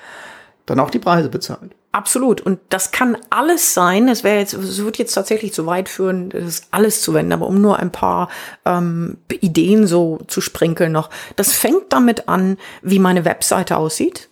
dann 0.65 0.80
auch 0.80 0.91
die 0.91 0.99
Preise 0.99 1.30
bezahlt. 1.30 1.75
Absolut. 1.91 2.41
Und 2.41 2.60
das 2.69 2.91
kann 2.91 3.17
alles 3.32 3.73
sein. 3.73 4.10
Es 4.10 4.23
wäre 4.23 4.39
jetzt, 4.39 4.54
es 4.54 4.84
wird 4.84 4.99
jetzt 4.99 5.13
tatsächlich 5.13 5.54
zu 5.54 5.65
weit 5.65 5.89
führen, 5.89 6.30
das 6.30 6.67
alles 6.69 7.02
zu 7.02 7.15
wenden, 7.15 7.34
aber 7.34 7.47
um 7.47 7.62
nur 7.62 7.80
ein 7.80 7.91
paar 7.91 8.30
ähm, 8.65 9.17
Ideen 9.41 9.88
so 9.88 10.19
zu 10.28 10.39
sprinkeln 10.39 10.91
noch. 10.91 11.10
Das 11.36 11.54
fängt 11.54 11.91
damit 11.91 12.30
an, 12.30 12.58
wie 12.84 12.99
meine 12.99 13.25
Webseite 13.25 13.78
aussieht. 13.78 14.30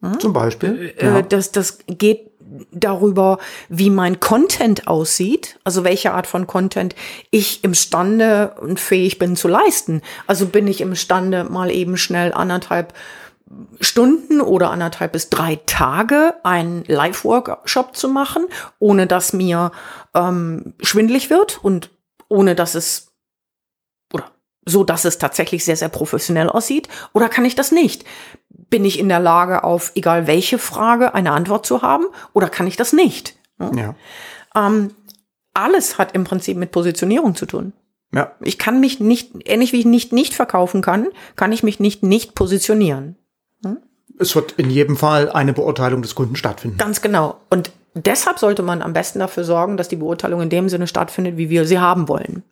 Hm? 0.00 0.18
Zum 0.20 0.32
Beispiel. 0.32 0.94
Äh, 0.96 1.04
ja. 1.04 1.22
das, 1.22 1.52
das 1.52 1.78
geht 1.86 2.30
darüber, 2.72 3.38
wie 3.68 3.90
mein 3.90 4.20
Content 4.20 4.86
aussieht, 4.86 5.58
also 5.64 5.84
welche 5.84 6.12
Art 6.12 6.26
von 6.26 6.46
Content 6.46 6.94
ich 7.30 7.64
imstande 7.64 8.54
und 8.60 8.80
fähig 8.80 9.18
bin 9.18 9.36
zu 9.36 9.48
leisten. 9.48 10.02
Also 10.26 10.46
bin 10.46 10.66
ich 10.66 10.80
imstande, 10.80 11.44
mal 11.44 11.70
eben 11.70 11.96
schnell 11.96 12.32
anderthalb 12.32 12.94
Stunden 13.80 14.40
oder 14.40 14.70
anderthalb 14.70 15.12
bis 15.12 15.30
drei 15.30 15.60
Tage 15.66 16.34
einen 16.42 16.84
Live-Workshop 16.86 17.96
zu 17.96 18.08
machen, 18.08 18.46
ohne 18.78 19.06
dass 19.06 19.32
mir 19.32 19.72
ähm, 20.14 20.74
schwindlig 20.80 21.30
wird 21.30 21.62
und 21.62 21.90
ohne 22.28 22.54
dass 22.54 22.74
es 22.74 23.12
oder 24.12 24.30
so, 24.64 24.82
dass 24.82 25.04
es 25.04 25.18
tatsächlich 25.18 25.64
sehr, 25.64 25.76
sehr 25.76 25.88
professionell 25.88 26.48
aussieht? 26.48 26.88
Oder 27.12 27.28
kann 27.28 27.44
ich 27.44 27.54
das 27.54 27.70
nicht? 27.70 28.04
Bin 28.48 28.84
ich 28.84 28.98
in 28.98 29.08
der 29.08 29.20
Lage, 29.20 29.62
auf 29.62 29.92
egal 29.94 30.26
welche 30.26 30.58
Frage 30.58 31.14
eine 31.14 31.32
Antwort 31.32 31.66
zu 31.66 31.82
haben? 31.82 32.06
Oder 32.32 32.48
kann 32.48 32.66
ich 32.66 32.76
das 32.76 32.92
nicht? 32.92 33.36
Ja. 33.58 33.94
Ähm, 34.54 34.94
alles 35.52 35.98
hat 35.98 36.14
im 36.14 36.24
Prinzip 36.24 36.56
mit 36.56 36.72
Positionierung 36.72 37.34
zu 37.34 37.46
tun. 37.46 37.72
Ja. 38.12 38.32
Ich 38.40 38.58
kann 38.58 38.80
mich 38.80 39.00
nicht, 39.00 39.32
ähnlich 39.44 39.72
wie 39.72 39.80
ich 39.80 39.86
nicht 39.86 40.12
nicht 40.12 40.34
verkaufen 40.34 40.82
kann, 40.82 41.08
kann 41.36 41.52
ich 41.52 41.62
mich 41.62 41.80
nicht 41.80 42.02
nicht 42.02 42.34
positionieren. 42.34 43.16
Es 44.18 44.34
wird 44.34 44.52
in 44.52 44.70
jedem 44.70 44.96
Fall 44.96 45.30
eine 45.30 45.52
Beurteilung 45.52 46.02
des 46.02 46.14
Kunden 46.14 46.36
stattfinden. 46.36 46.78
Ganz 46.78 47.02
genau. 47.02 47.36
Und 47.50 47.72
deshalb 47.94 48.38
sollte 48.38 48.62
man 48.62 48.82
am 48.82 48.92
besten 48.92 49.18
dafür 49.18 49.44
sorgen, 49.44 49.76
dass 49.76 49.88
die 49.88 49.96
Beurteilung 49.96 50.40
in 50.42 50.50
dem 50.50 50.68
Sinne 50.68 50.86
stattfindet, 50.86 51.36
wie 51.36 51.50
wir 51.50 51.64
sie 51.64 51.78
haben 51.78 52.08
wollen. 52.08 52.42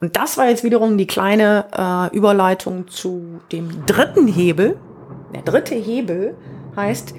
Und 0.00 0.16
das 0.16 0.36
war 0.38 0.48
jetzt 0.48 0.64
wiederum 0.64 0.98
die 0.98 1.06
kleine 1.06 1.66
äh, 2.12 2.16
Überleitung 2.16 2.88
zu 2.88 3.40
dem 3.52 3.86
dritten 3.86 4.26
Hebel. 4.26 4.78
Der 5.34 5.42
dritte 5.42 5.74
Hebel 5.74 6.36
heißt, 6.76 7.14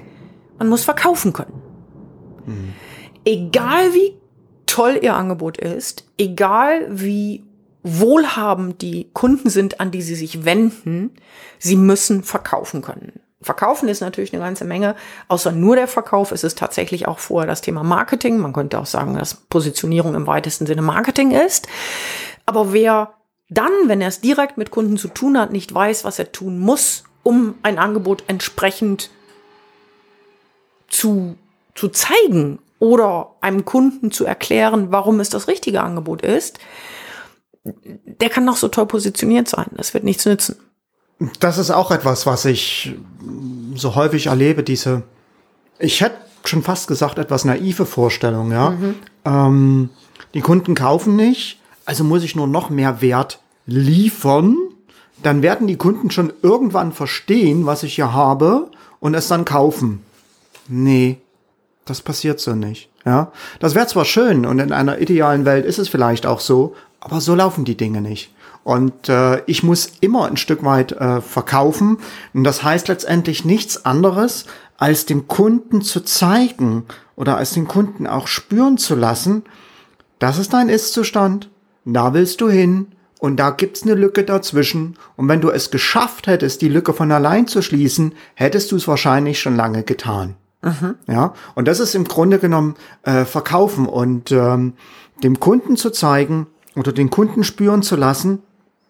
man 0.58 0.68
muss 0.68 0.84
verkaufen 0.84 1.32
können. 1.32 1.62
Hm. 2.44 2.72
Egal 3.24 3.92
wie 3.92 4.16
toll 4.66 4.98
ihr 5.00 5.14
Angebot 5.14 5.58
ist, 5.58 6.06
egal 6.18 6.86
wie 6.90 7.44
wohlhabend 7.82 8.82
die 8.82 9.10
Kunden 9.12 9.48
sind, 9.48 9.80
an 9.80 9.90
die 9.90 10.02
sie 10.02 10.14
sich 10.14 10.44
wenden, 10.44 11.12
sie 11.58 11.76
müssen 11.76 12.22
verkaufen 12.22 12.82
können. 12.82 13.20
Verkaufen 13.46 13.88
ist 13.88 14.00
natürlich 14.00 14.34
eine 14.34 14.42
ganze 14.42 14.64
Menge. 14.64 14.96
Außer 15.28 15.52
nur 15.52 15.76
der 15.76 15.86
Verkauf 15.86 16.32
ist 16.32 16.42
es 16.42 16.56
tatsächlich 16.56 17.06
auch 17.06 17.20
vorher 17.20 17.46
das 17.46 17.60
Thema 17.60 17.84
Marketing. 17.84 18.38
Man 18.38 18.52
könnte 18.52 18.76
auch 18.76 18.86
sagen, 18.86 19.14
dass 19.14 19.34
Positionierung 19.34 20.16
im 20.16 20.26
weitesten 20.26 20.66
Sinne 20.66 20.82
Marketing 20.82 21.30
ist. 21.30 21.68
Aber 22.44 22.72
wer 22.72 23.14
dann, 23.48 23.70
wenn 23.86 24.00
er 24.00 24.08
es 24.08 24.20
direkt 24.20 24.58
mit 24.58 24.72
Kunden 24.72 24.96
zu 24.96 25.06
tun 25.06 25.38
hat, 25.38 25.52
nicht 25.52 25.72
weiß, 25.72 26.04
was 26.04 26.18
er 26.18 26.32
tun 26.32 26.58
muss, 26.58 27.04
um 27.22 27.54
ein 27.62 27.78
Angebot 27.78 28.24
entsprechend 28.26 29.10
zu, 30.88 31.36
zu 31.76 31.88
zeigen 31.88 32.58
oder 32.80 33.36
einem 33.42 33.64
Kunden 33.64 34.10
zu 34.10 34.24
erklären, 34.24 34.90
warum 34.90 35.20
es 35.20 35.28
das 35.28 35.46
richtige 35.46 35.82
Angebot 35.84 36.22
ist, 36.22 36.58
der 37.62 38.28
kann 38.28 38.44
noch 38.44 38.56
so 38.56 38.66
toll 38.66 38.86
positioniert 38.86 39.46
sein. 39.46 39.66
Das 39.76 39.94
wird 39.94 40.02
nichts 40.02 40.26
nützen. 40.26 40.56
Das 41.40 41.58
ist 41.58 41.70
auch 41.70 41.90
etwas, 41.90 42.26
was 42.26 42.44
ich 42.44 42.94
so 43.74 43.94
häufig 43.94 44.26
erlebe, 44.26 44.62
diese, 44.62 45.02
ich 45.78 46.00
hätte 46.00 46.16
schon 46.44 46.62
fast 46.62 46.88
gesagt, 46.88 47.18
etwas 47.18 47.44
naive 47.44 47.86
Vorstellung, 47.86 48.52
ja. 48.52 48.70
Mhm. 48.70 48.94
Ähm, 49.24 49.90
die 50.34 50.40
Kunden 50.40 50.74
kaufen 50.74 51.16
nicht, 51.16 51.60
also 51.84 52.04
muss 52.04 52.22
ich 52.22 52.36
nur 52.36 52.46
noch 52.46 52.70
mehr 52.70 53.00
Wert 53.00 53.40
liefern. 53.66 54.56
Dann 55.22 55.42
werden 55.42 55.66
die 55.66 55.76
Kunden 55.76 56.10
schon 56.10 56.32
irgendwann 56.42 56.92
verstehen, 56.92 57.64
was 57.64 57.82
ich 57.82 57.94
hier 57.94 58.12
habe 58.12 58.70
und 59.00 59.14
es 59.14 59.28
dann 59.28 59.44
kaufen. 59.44 60.02
Nee, 60.68 61.18
das 61.86 62.02
passiert 62.02 62.40
so 62.40 62.54
nicht. 62.54 62.90
Ja, 63.04 63.32
das 63.60 63.74
wäre 63.74 63.86
zwar 63.86 64.04
schön 64.04 64.44
und 64.44 64.58
in 64.58 64.72
einer 64.72 65.00
idealen 65.00 65.44
Welt 65.44 65.64
ist 65.64 65.78
es 65.78 65.88
vielleicht 65.88 66.26
auch 66.26 66.40
so, 66.40 66.74
aber 67.00 67.20
so 67.20 67.34
laufen 67.34 67.64
die 67.64 67.76
Dinge 67.76 68.00
nicht. 68.00 68.32
Und 68.66 69.08
äh, 69.08 69.44
ich 69.46 69.62
muss 69.62 69.92
immer 70.00 70.26
ein 70.26 70.36
Stück 70.36 70.64
weit 70.64 70.90
äh, 70.90 71.20
verkaufen. 71.20 71.98
Und 72.34 72.42
das 72.42 72.64
heißt 72.64 72.88
letztendlich 72.88 73.44
nichts 73.44 73.84
anderes, 73.84 74.46
als 74.76 75.06
dem 75.06 75.28
Kunden 75.28 75.82
zu 75.82 76.00
zeigen 76.00 76.84
oder 77.14 77.36
als 77.36 77.52
den 77.52 77.68
Kunden 77.68 78.08
auch 78.08 78.26
spüren 78.26 78.76
zu 78.76 78.96
lassen, 78.96 79.44
das 80.18 80.38
ist 80.38 80.52
dein 80.52 80.68
Ist-Zustand, 80.68 81.48
da 81.84 82.12
willst 82.12 82.40
du 82.40 82.48
hin 82.48 82.88
und 83.20 83.36
da 83.36 83.50
gibt's 83.50 83.84
eine 83.84 83.94
Lücke 83.94 84.24
dazwischen. 84.24 84.96
Und 85.14 85.28
wenn 85.28 85.40
du 85.40 85.50
es 85.50 85.70
geschafft 85.70 86.26
hättest, 86.26 86.60
die 86.60 86.68
Lücke 86.68 86.92
von 86.92 87.12
allein 87.12 87.46
zu 87.46 87.62
schließen, 87.62 88.14
hättest 88.34 88.72
du 88.72 88.76
es 88.76 88.88
wahrscheinlich 88.88 89.38
schon 89.38 89.54
lange 89.54 89.84
getan. 89.84 90.34
Mhm. 90.62 90.96
Ja, 91.06 91.34
und 91.54 91.68
das 91.68 91.78
ist 91.78 91.94
im 91.94 92.02
Grunde 92.02 92.40
genommen 92.40 92.74
äh, 93.04 93.26
Verkaufen 93.26 93.86
und 93.86 94.32
ähm, 94.32 94.72
dem 95.22 95.38
Kunden 95.38 95.76
zu 95.76 95.90
zeigen 95.90 96.48
oder 96.74 96.90
den 96.90 97.10
Kunden 97.10 97.44
spüren 97.44 97.82
zu 97.82 97.94
lassen, 97.94 98.42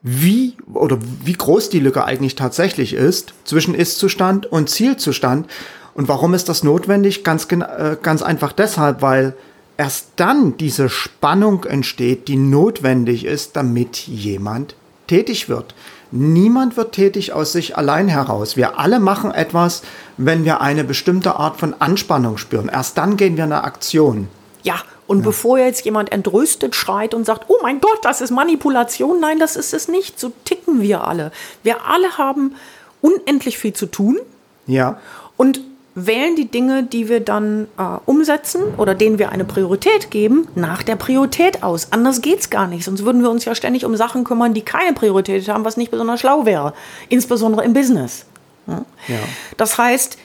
wie 0.08 0.54
oder 0.72 0.98
wie 1.24 1.32
groß 1.32 1.68
die 1.68 1.80
Lücke 1.80 2.04
eigentlich 2.04 2.36
tatsächlich 2.36 2.92
ist 2.94 3.34
zwischen 3.44 3.74
Ist-Zustand 3.74 4.46
und 4.46 4.70
Zielzustand. 4.70 5.48
Und 5.94 6.06
warum 6.06 6.32
ist 6.32 6.48
das 6.48 6.62
notwendig? 6.62 7.24
Ganz, 7.24 7.48
äh, 7.50 7.96
ganz 8.00 8.22
einfach 8.22 8.52
deshalb, 8.52 9.02
weil 9.02 9.34
erst 9.76 10.10
dann 10.14 10.56
diese 10.58 10.88
Spannung 10.88 11.64
entsteht, 11.64 12.28
die 12.28 12.36
notwendig 12.36 13.24
ist, 13.24 13.56
damit 13.56 14.06
jemand 14.06 14.76
tätig 15.08 15.48
wird. 15.48 15.74
Niemand 16.12 16.76
wird 16.76 16.92
tätig 16.92 17.32
aus 17.32 17.50
sich 17.50 17.76
allein 17.76 18.06
heraus. 18.06 18.56
Wir 18.56 18.78
alle 18.78 19.00
machen 19.00 19.32
etwas, 19.32 19.82
wenn 20.18 20.44
wir 20.44 20.60
eine 20.60 20.84
bestimmte 20.84 21.34
Art 21.34 21.56
von 21.56 21.74
Anspannung 21.80 22.38
spüren. 22.38 22.70
Erst 22.72 22.96
dann 22.96 23.16
gehen 23.16 23.36
wir 23.36 23.42
in 23.42 23.52
eine 23.52 23.64
Aktion. 23.64 24.28
Ja, 24.62 24.76
und 25.06 25.18
ja. 25.18 25.24
bevor 25.24 25.58
jetzt 25.58 25.84
jemand 25.84 26.12
entrüstet 26.12 26.74
schreit 26.74 27.14
und 27.14 27.24
sagt, 27.24 27.44
oh 27.48 27.56
mein 27.62 27.80
Gott, 27.80 27.98
das 28.02 28.20
ist 28.20 28.30
Manipulation, 28.30 29.20
nein, 29.20 29.38
das 29.38 29.56
ist 29.56 29.72
es 29.72 29.88
nicht. 29.88 30.18
So 30.18 30.32
ticken 30.44 30.82
wir 30.82 31.04
alle. 31.04 31.32
Wir 31.62 31.86
alle 31.86 32.18
haben 32.18 32.54
unendlich 33.00 33.58
viel 33.58 33.72
zu 33.72 33.86
tun. 33.86 34.18
Ja. 34.66 34.98
Und 35.36 35.60
wählen 35.94 36.36
die 36.36 36.50
Dinge, 36.50 36.82
die 36.82 37.08
wir 37.08 37.20
dann 37.20 37.68
äh, 37.78 37.82
umsetzen 38.04 38.62
oder 38.76 38.94
denen 38.94 39.18
wir 39.18 39.30
eine 39.30 39.46
Priorität 39.46 40.10
geben, 40.10 40.46
nach 40.54 40.82
der 40.82 40.96
Priorität 40.96 41.62
aus. 41.62 41.88
Anders 41.90 42.20
geht's 42.20 42.50
gar 42.50 42.66
nicht. 42.66 42.84
Sonst 42.84 43.04
würden 43.04 43.22
wir 43.22 43.30
uns 43.30 43.46
ja 43.46 43.54
ständig 43.54 43.84
um 43.86 43.96
Sachen 43.96 44.24
kümmern, 44.24 44.52
die 44.52 44.60
keine 44.60 44.92
Priorität 44.92 45.48
haben, 45.48 45.64
was 45.64 45.78
nicht 45.78 45.90
besonders 45.90 46.20
schlau 46.20 46.44
wäre. 46.44 46.74
Insbesondere 47.08 47.64
im 47.64 47.72
Business. 47.72 48.26
Ja? 48.66 48.84
Ja. 49.08 49.18
Das 49.56 49.78
heißt, 49.78 50.18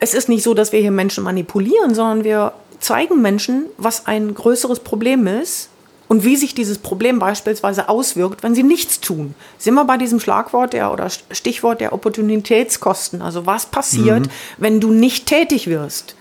es 0.00 0.12
ist 0.12 0.28
nicht 0.28 0.42
so, 0.42 0.54
dass 0.54 0.72
wir 0.72 0.80
hier 0.80 0.90
Menschen 0.90 1.22
manipulieren, 1.22 1.94
sondern 1.94 2.24
wir 2.24 2.52
zeigen 2.80 3.22
Menschen, 3.22 3.66
was 3.78 4.06
ein 4.06 4.34
größeres 4.34 4.80
Problem 4.80 5.26
ist 5.26 5.68
und 6.08 6.24
wie 6.24 6.36
sich 6.36 6.54
dieses 6.54 6.78
Problem 6.78 7.18
beispielsweise 7.18 7.88
auswirkt, 7.88 8.42
wenn 8.42 8.54
sie 8.54 8.62
nichts 8.62 9.00
tun. 9.00 9.34
Sind 9.58 9.74
wir 9.74 9.84
bei 9.84 9.96
diesem 9.96 10.20
Schlagwort 10.20 10.72
der 10.72 10.92
oder 10.92 11.08
Stichwort 11.30 11.80
der 11.80 11.92
Opportunitätskosten? 11.92 13.22
Also 13.22 13.46
was 13.46 13.66
passiert, 13.66 14.26
mhm. 14.26 14.30
wenn 14.58 14.80
du 14.80 14.92
nicht 14.92 15.26
tätig 15.26 15.66
wirst? 15.66 16.14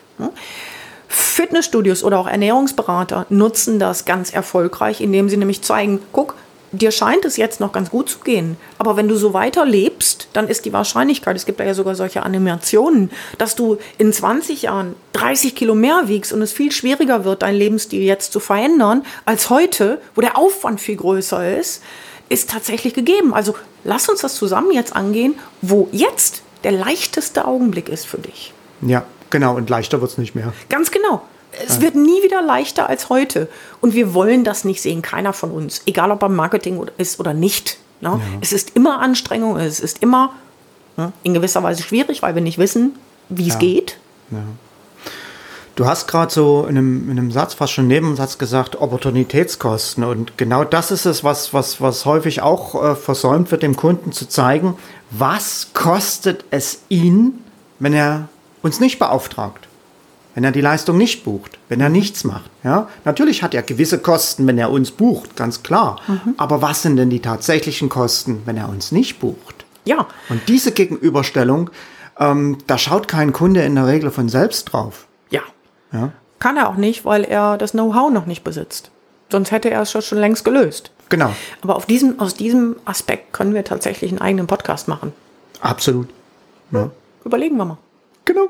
Fitnessstudios 1.08 2.04
oder 2.04 2.20
auch 2.20 2.28
Ernährungsberater 2.28 3.26
nutzen 3.30 3.80
das 3.80 4.06
ganz 4.06 4.34
erfolgreich, 4.34 5.02
indem 5.02 5.30
sie 5.30 5.38
nämlich 5.38 5.62
zeigen, 5.62 6.00
guck, 6.12 6.36
dir 6.78 6.92
scheint 6.92 7.26
es 7.26 7.38
jetzt 7.38 7.60
noch 7.60 7.72
ganz 7.72 7.90
gut 7.90 8.10
zu 8.10 8.20
gehen. 8.20 8.58
Aber 8.78 8.98
wenn 8.98 9.08
du 9.08 9.16
so 9.16 9.34
weiter 9.34 9.66
lebst, 9.66 10.28
dann 10.34 10.48
ist 10.48 10.66
die 10.66 10.74
Wahrscheinlichkeit, 10.74 11.36
es 11.36 11.46
gibt 11.46 11.60
ja 11.60 11.74
sogar 11.74 11.96
solche 11.96 12.24
Animationen, 12.24 13.12
dass 13.38 13.56
du 13.56 13.78
in 13.98 14.12
20 14.14 14.64
Jahren 14.64 14.96
30 15.14 15.56
Kilo 15.56 15.76
mehr 15.76 16.04
wiegst 16.06 16.34
und 16.34 16.42
es 16.42 16.54
viel 16.54 16.72
schwieriger 16.72 17.26
wird, 17.26 17.42
deinen 17.42 17.58
Lebensstil 17.58 18.02
jetzt 18.02 18.34
zu 18.34 18.40
verändern, 18.40 19.04
als 19.26 19.50
heute, 19.50 20.02
wo 20.16 20.22
der 20.22 20.38
Aufwand 20.38 20.82
viel 20.82 20.96
größer 20.96 21.58
ist, 21.58 21.82
ist 22.30 22.50
tatsächlich 22.50 22.94
gegeben. 22.94 23.34
Also 23.34 23.56
lass 23.84 24.10
uns 24.10 24.22
das 24.22 24.36
zusammen 24.36 24.72
jetzt 24.72 24.96
angehen, 24.96 25.36
wo 25.62 25.88
jetzt 25.92 26.42
der 26.64 26.72
leichteste 26.72 27.46
Augenblick 27.46 27.90
ist 27.90 28.08
für 28.08 28.18
dich. 28.18 28.54
Ja, 28.82 29.06
genau. 29.30 29.56
Und 29.56 29.70
leichter 29.70 30.02
wird 30.02 30.12
es 30.12 30.18
nicht 30.18 30.36
mehr. 30.36 30.54
Ganz 30.70 30.92
genau. 30.92 31.22
Es 31.66 31.82
wird 31.82 31.96
nie 31.96 32.24
wieder 32.24 32.42
leichter 32.42 32.90
als 32.90 33.10
heute. 33.10 33.48
Und 33.82 33.94
wir 33.94 34.14
wollen 34.14 34.44
das 34.44 34.66
nicht 34.66 34.82
sehen, 34.82 35.02
keiner 35.02 35.34
von 35.34 35.52
uns. 35.52 35.82
Egal 35.86 36.12
ob 36.12 36.20
beim 36.20 36.36
Marketing 36.36 36.86
ist 36.98 37.20
oder 37.20 37.34
nicht. 37.34 37.78
Ne? 38.02 38.10
Ja. 38.10 38.20
Es 38.42 38.54
ist 38.54 38.76
immer 38.76 39.00
Anstrengung, 39.00 39.58
es 39.58 39.80
ist 39.80 40.02
immer 40.02 40.34
ne, 40.98 41.14
in 41.24 41.34
gewisser 41.34 41.64
Weise 41.64 41.84
schwierig, 41.84 42.22
weil 42.22 42.36
wir 42.36 42.42
nicht 42.42 42.58
wissen, 42.58 42.96
wie 43.30 43.48
es 43.48 43.54
ja. 43.56 43.60
geht. 43.60 43.98
Ja. 44.32 44.40
Du 45.76 45.86
hast 45.86 46.08
gerade 46.08 46.32
so 46.32 46.66
in 46.70 46.78
einem, 46.78 47.12
in 47.12 47.20
einem 47.20 47.32
Satz, 47.32 47.54
fast 47.54 47.74
schon 47.74 47.88
Nebensatz 47.88 48.38
gesagt, 48.38 48.80
Opportunitätskosten. 48.80 50.06
Und 50.06 50.38
genau 50.38 50.64
das 50.64 50.90
ist 50.90 51.06
es, 51.06 51.24
was, 51.24 51.54
was, 51.54 51.82
was 51.82 52.06
häufig 52.06 52.42
auch 52.42 52.82
äh, 52.82 52.96
versäumt 52.96 53.52
wird, 53.52 53.62
dem 53.62 53.76
Kunden 53.76 54.14
zu 54.14 54.28
zeigen, 54.30 54.78
was 55.12 55.72
kostet 55.74 56.46
es 56.50 56.80
ihn, 56.88 57.44
wenn 57.80 57.94
er 57.94 58.30
uns 58.62 58.80
nicht 58.80 59.00
beauftragt 59.00 59.68
wenn 60.36 60.44
er 60.44 60.52
die 60.52 60.62
Leistung 60.62 60.98
nicht 60.98 61.24
bucht, 61.24 61.58
wenn 61.70 61.82
er 61.82 61.90
nichts 61.90 62.26
macht. 62.26 62.52
Ja, 62.64 62.90
natürlich 63.06 63.42
hat 63.42 63.54
er 63.54 63.64
gewisse 63.64 64.00
Kosten, 64.00 64.46
wenn 64.46 64.58
er 64.58 64.70
uns 64.70 64.92
bucht, 64.92 65.36
ganz 65.36 65.64
klar. 65.64 66.02
Mhm. 66.08 66.36
Aber 66.38 66.62
was 66.62 66.82
sind 66.82 66.98
denn 66.98 67.10
die 67.10 67.22
tatsächlichen 67.22 67.90
Kosten, 67.90 68.44
wenn 68.46 68.58
er 68.58 68.70
uns 68.70 68.92
nicht 68.92 69.20
bucht? 69.20 69.66
Ja. 69.86 70.08
Und 70.30 70.42
diese 70.50 70.74
Gegenüberstellung, 70.74 71.70
ähm, 72.20 72.58
da 72.68 72.78
schaut 72.78 73.08
kein 73.08 73.32
Kunde 73.32 73.62
in 73.62 73.76
der 73.76 73.88
Regel 73.88 74.12
von 74.12 74.28
selbst 74.28 74.66
drauf. 74.66 75.08
Ja. 75.30 75.42
ja. 75.94 76.12
Kann 76.40 76.58
er 76.58 76.70
auch 76.70 76.76
nicht, 76.76 77.06
weil 77.06 77.24
er 77.24 77.58
das 77.58 77.72
Know-how 77.72 78.12
noch 78.12 78.26
nicht 78.26 78.44
besitzt. 78.44 78.92
Sonst 79.32 79.52
hätte 79.52 79.70
er 79.70 79.82
es 79.82 80.06
schon 80.06 80.18
längst 80.18 80.44
gelöst. 80.44 80.92
Genau. 81.10 81.32
Aber 81.62 81.76
auf 81.78 81.86
diesem, 81.86 82.20
aus 82.20 82.36
diesem 82.36 82.76
Aspekt 82.84 83.32
können 83.32 83.54
wir 83.54 83.64
tatsächlich 83.64 84.12
einen 84.12 84.22
eigenen 84.22 84.48
Podcast 84.48 84.88
machen. 84.88 85.14
Absolut. 85.62 86.10
Ja. 86.72 86.90
Überlegen 87.24 87.56
wir 87.58 87.66
mal. 87.66 87.78
Genau. 88.26 88.48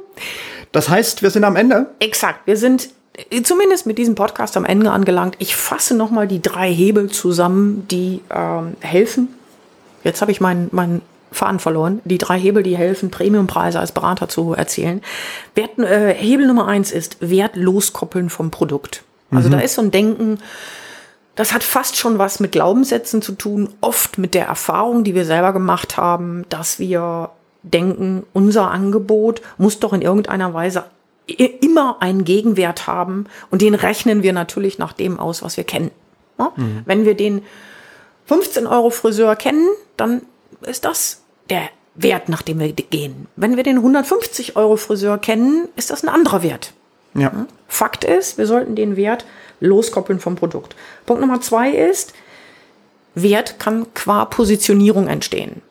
Das 0.76 0.90
heißt, 0.90 1.22
wir 1.22 1.30
sind 1.30 1.46
am 1.46 1.56
Ende. 1.56 1.88
Exakt. 2.00 2.46
Wir 2.46 2.58
sind 2.58 2.90
äh, 3.32 3.42
zumindest 3.44 3.86
mit 3.86 3.98
diesem 3.98 4.14
Podcast 4.14 4.58
am 4.58 4.66
Ende 4.66 4.92
angelangt. 4.92 5.38
Ich 5.40 5.56
fasse 5.56 5.96
nochmal 5.96 6.28
die 6.28 6.42
drei 6.42 6.70
Hebel 6.70 7.10
zusammen, 7.10 7.88
die 7.90 8.20
ähm, 8.30 8.76
helfen. 8.82 9.30
Jetzt 10.04 10.20
habe 10.20 10.34
ich 10.34 10.42
meinen 10.42 10.68
mein 10.74 11.02
Faden 11.32 11.60
verloren. 11.60 12.02
Die 12.04 12.18
drei 12.18 12.38
Hebel, 12.38 12.62
die 12.62 12.76
helfen, 12.76 13.10
Premiumpreise 13.10 13.80
als 13.80 13.94
Berater 13.94 14.28
zu 14.28 14.52
erzielen. 14.52 15.02
Wert, 15.54 15.80
äh, 15.80 16.14
Hebel 16.14 16.46
Nummer 16.46 16.68
eins 16.68 16.92
ist 16.92 17.18
Wert 17.22 17.56
loskoppeln 17.56 18.30
vom 18.30 18.52
Produkt. 18.52 19.04
Also 19.32 19.48
mhm. 19.48 19.54
da 19.54 19.60
ist 19.62 19.76
so 19.76 19.82
ein 19.82 19.92
Denken, 19.92 20.40
das 21.36 21.54
hat 21.54 21.64
fast 21.64 21.96
schon 21.96 22.18
was 22.18 22.42
mit 22.42 22.52
Glaubenssätzen 22.52 23.22
zu 23.22 23.32
tun, 23.32 23.70
oft 23.80 24.18
mit 24.18 24.34
der 24.34 24.48
Erfahrung, 24.48 25.06
die 25.06 25.16
wir 25.16 25.24
selber 25.24 25.54
gemacht 25.54 25.96
haben, 25.96 26.44
dass 26.50 26.80
wir 26.80 27.30
denken, 27.74 28.24
unser 28.34 28.72
Angebot 28.72 29.42
muss 29.58 29.80
doch 29.80 29.94
in 29.94 30.02
irgendeiner 30.02 30.54
Weise 30.54 30.86
immer 31.28 31.98
einen 32.02 32.24
Gegenwert 32.24 32.88
haben 32.88 33.26
und 33.50 33.62
den 33.62 33.74
rechnen 33.74 34.22
wir 34.22 34.34
natürlich 34.34 34.78
nach 34.78 34.94
dem 34.94 35.20
aus, 35.20 35.42
was 35.42 35.58
wir 35.58 35.64
kennen. 35.64 35.92
Ja? 36.38 36.52
Mhm. 36.56 36.84
Wenn 36.86 37.06
wir 37.06 37.16
den 37.16 37.42
15 38.26 38.68
Euro 38.68 38.90
Friseur 38.90 39.36
kennen, 39.36 39.68
dann 39.98 40.22
ist 40.62 40.86
das 40.86 41.24
der 41.50 41.70
Wert, 41.96 42.30
nach 42.30 42.42
dem 42.42 42.60
wir 42.60 42.72
gehen. 42.74 43.28
Wenn 43.36 43.56
wir 43.56 43.64
den 43.64 43.78
150 43.78 44.56
Euro 44.56 44.76
Friseur 44.76 45.18
kennen, 45.18 45.68
ist 45.76 45.90
das 45.90 46.04
ein 46.04 46.10
anderer 46.10 46.44
Wert. 46.44 46.74
Ja. 47.16 47.32
Fakt 47.68 48.04
ist, 48.04 48.38
wir 48.38 48.46
sollten 48.46 48.76
den 48.76 48.96
Wert 48.96 49.26
loskoppeln 49.62 50.20
vom 50.20 50.36
Produkt. 50.36 50.76
Punkt 51.06 51.22
Nummer 51.22 51.42
zwei 51.42 51.72
ist, 51.72 52.14
Wert 53.16 53.58
kann 53.60 53.88
qua 53.94 54.26
Positionierung 54.26 55.08
entstehen. 55.08 55.62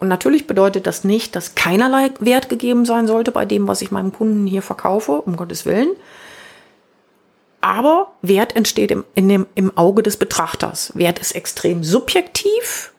Und 0.00 0.08
natürlich 0.08 0.46
bedeutet 0.46 0.86
das 0.86 1.04
nicht, 1.04 1.34
dass 1.34 1.54
keinerlei 1.54 2.10
Wert 2.20 2.48
gegeben 2.48 2.84
sein 2.84 3.06
sollte 3.06 3.32
bei 3.32 3.44
dem, 3.44 3.66
was 3.66 3.82
ich 3.82 3.90
meinem 3.90 4.12
Kunden 4.12 4.46
hier 4.46 4.62
verkaufe, 4.62 5.20
um 5.22 5.36
Gottes 5.36 5.66
Willen. 5.66 5.90
Aber 7.60 8.12
Wert 8.22 8.54
entsteht 8.54 8.92
im, 8.92 9.04
dem, 9.16 9.46
im 9.56 9.76
Auge 9.76 10.02
des 10.02 10.16
Betrachters. 10.16 10.92
Wert 10.94 11.18
ist 11.18 11.34
extrem 11.34 11.82
subjektiv. 11.82 12.92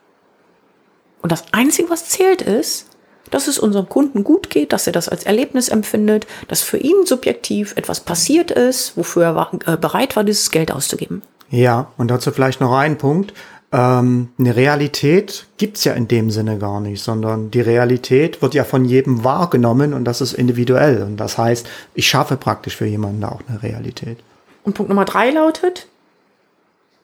Und 1.22 1.32
das 1.32 1.44
Einzige, 1.52 1.88
was 1.88 2.08
zählt, 2.08 2.42
ist, 2.42 2.86
dass 3.30 3.46
es 3.46 3.58
unserem 3.58 3.88
Kunden 3.88 4.24
gut 4.24 4.50
geht, 4.50 4.72
dass 4.72 4.86
er 4.86 4.92
das 4.92 5.08
als 5.08 5.24
Erlebnis 5.24 5.68
empfindet, 5.68 6.26
dass 6.48 6.62
für 6.62 6.78
ihn 6.78 7.06
subjektiv 7.06 7.74
etwas 7.76 8.00
passiert 8.00 8.50
ist, 8.50 8.96
wofür 8.96 9.24
er 9.24 9.34
war, 9.34 9.52
äh, 9.66 9.76
bereit 9.76 10.16
war, 10.16 10.24
dieses 10.24 10.50
Geld 10.50 10.72
auszugeben. 10.72 11.22
Ja, 11.48 11.92
und 11.96 12.10
dazu 12.10 12.30
vielleicht 12.30 12.60
noch 12.60 12.72
ein 12.72 12.98
Punkt. 12.98 13.32
Ähm, 13.72 14.30
eine 14.38 14.56
Realität 14.56 15.46
gibt's 15.56 15.84
ja 15.84 15.92
in 15.92 16.08
dem 16.08 16.30
Sinne 16.30 16.58
gar 16.58 16.80
nicht, 16.80 17.02
sondern 17.02 17.50
die 17.50 17.60
Realität 17.60 18.42
wird 18.42 18.54
ja 18.54 18.64
von 18.64 18.84
jedem 18.84 19.22
wahrgenommen 19.22 19.94
und 19.94 20.04
das 20.04 20.20
ist 20.20 20.32
individuell. 20.32 21.02
Und 21.02 21.18
das 21.18 21.38
heißt, 21.38 21.68
ich 21.94 22.08
schaffe 22.08 22.36
praktisch 22.36 22.76
für 22.76 22.86
jemanden 22.86 23.22
auch 23.24 23.40
eine 23.48 23.62
Realität. 23.62 24.18
Und 24.64 24.74
Punkt 24.74 24.88
Nummer 24.88 25.04
drei 25.04 25.30
lautet, 25.30 25.86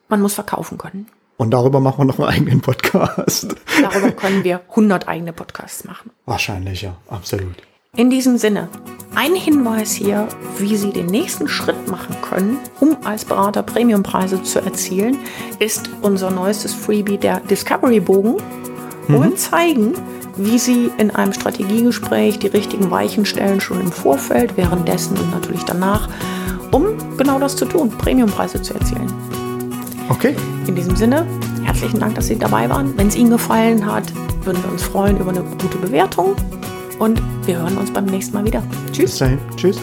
man 0.09 0.21
muss 0.21 0.33
verkaufen 0.33 0.77
können. 0.77 1.07
Und 1.37 1.51
darüber 1.51 1.79
machen 1.79 1.99
wir 1.99 2.05
noch 2.05 2.19
einen 2.19 2.29
eigenen 2.29 2.61
Podcast. 2.61 3.55
Darüber 3.81 4.11
können 4.11 4.43
wir 4.43 4.61
100 4.69 5.07
eigene 5.07 5.33
Podcasts 5.33 5.83
machen. 5.85 6.11
Wahrscheinlich, 6.25 6.81
ja, 6.81 6.97
absolut. 7.07 7.55
In 7.97 8.11
diesem 8.11 8.37
Sinne, 8.37 8.69
ein 9.15 9.33
Hinweis 9.33 9.91
hier, 9.91 10.27
wie 10.59 10.77
Sie 10.77 10.91
den 10.91 11.07
nächsten 11.07 11.47
Schritt 11.47 11.89
machen 11.89 12.15
können, 12.21 12.59
um 12.79 12.95
als 13.03 13.25
Berater 13.25 13.63
Premiumpreise 13.63 14.43
zu 14.43 14.59
erzielen, 14.59 15.17
ist 15.57 15.89
unser 16.03 16.29
neuestes 16.29 16.75
Freebie, 16.75 17.17
der 17.17 17.39
Discovery-Bogen, 17.39 18.35
wo 19.07 19.17
mhm. 19.17 19.23
wir 19.23 19.35
zeigen, 19.35 19.93
wie 20.35 20.59
Sie 20.59 20.91
in 20.99 21.09
einem 21.09 21.33
Strategiegespräch 21.33 22.37
die 22.37 22.45
richtigen 22.45 22.91
Weichen 22.91 23.25
stellen, 23.25 23.59
schon 23.59 23.81
im 23.81 23.91
Vorfeld, 23.91 24.55
währenddessen 24.57 25.17
und 25.17 25.31
natürlich 25.31 25.63
danach, 25.63 26.07
um 26.71 26.85
genau 27.17 27.39
das 27.39 27.55
zu 27.55 27.65
tun, 27.65 27.89
Premiumpreise 27.89 28.61
zu 28.61 28.75
erzielen. 28.75 29.11
Okay. 30.09 30.35
In 30.67 30.75
diesem 30.75 30.95
Sinne, 30.95 31.25
herzlichen 31.63 31.99
Dank, 31.99 32.13
dass 32.13 32.27
Sie 32.27 32.37
dabei 32.37 32.69
waren. 32.69 32.95
Wenn 32.95 33.07
es 33.07 33.15
Ihnen 33.15 33.31
gefallen 33.31 33.91
hat, 33.91 34.03
würden 34.43 34.63
wir 34.63 34.71
uns 34.71 34.83
freuen 34.83 35.17
über 35.19 35.31
eine 35.31 35.41
gute 35.41 35.79
Bewertung. 35.79 36.35
Und 36.99 37.21
wir 37.45 37.59
hören 37.59 37.77
uns 37.77 37.91
beim 37.91 38.05
nächsten 38.05 38.33
Mal 38.33 38.45
wieder. 38.45 38.63
Tschüss. 38.91 39.11
Bis 39.11 39.17
dahin. 39.19 39.39
Tschüss. 39.55 39.79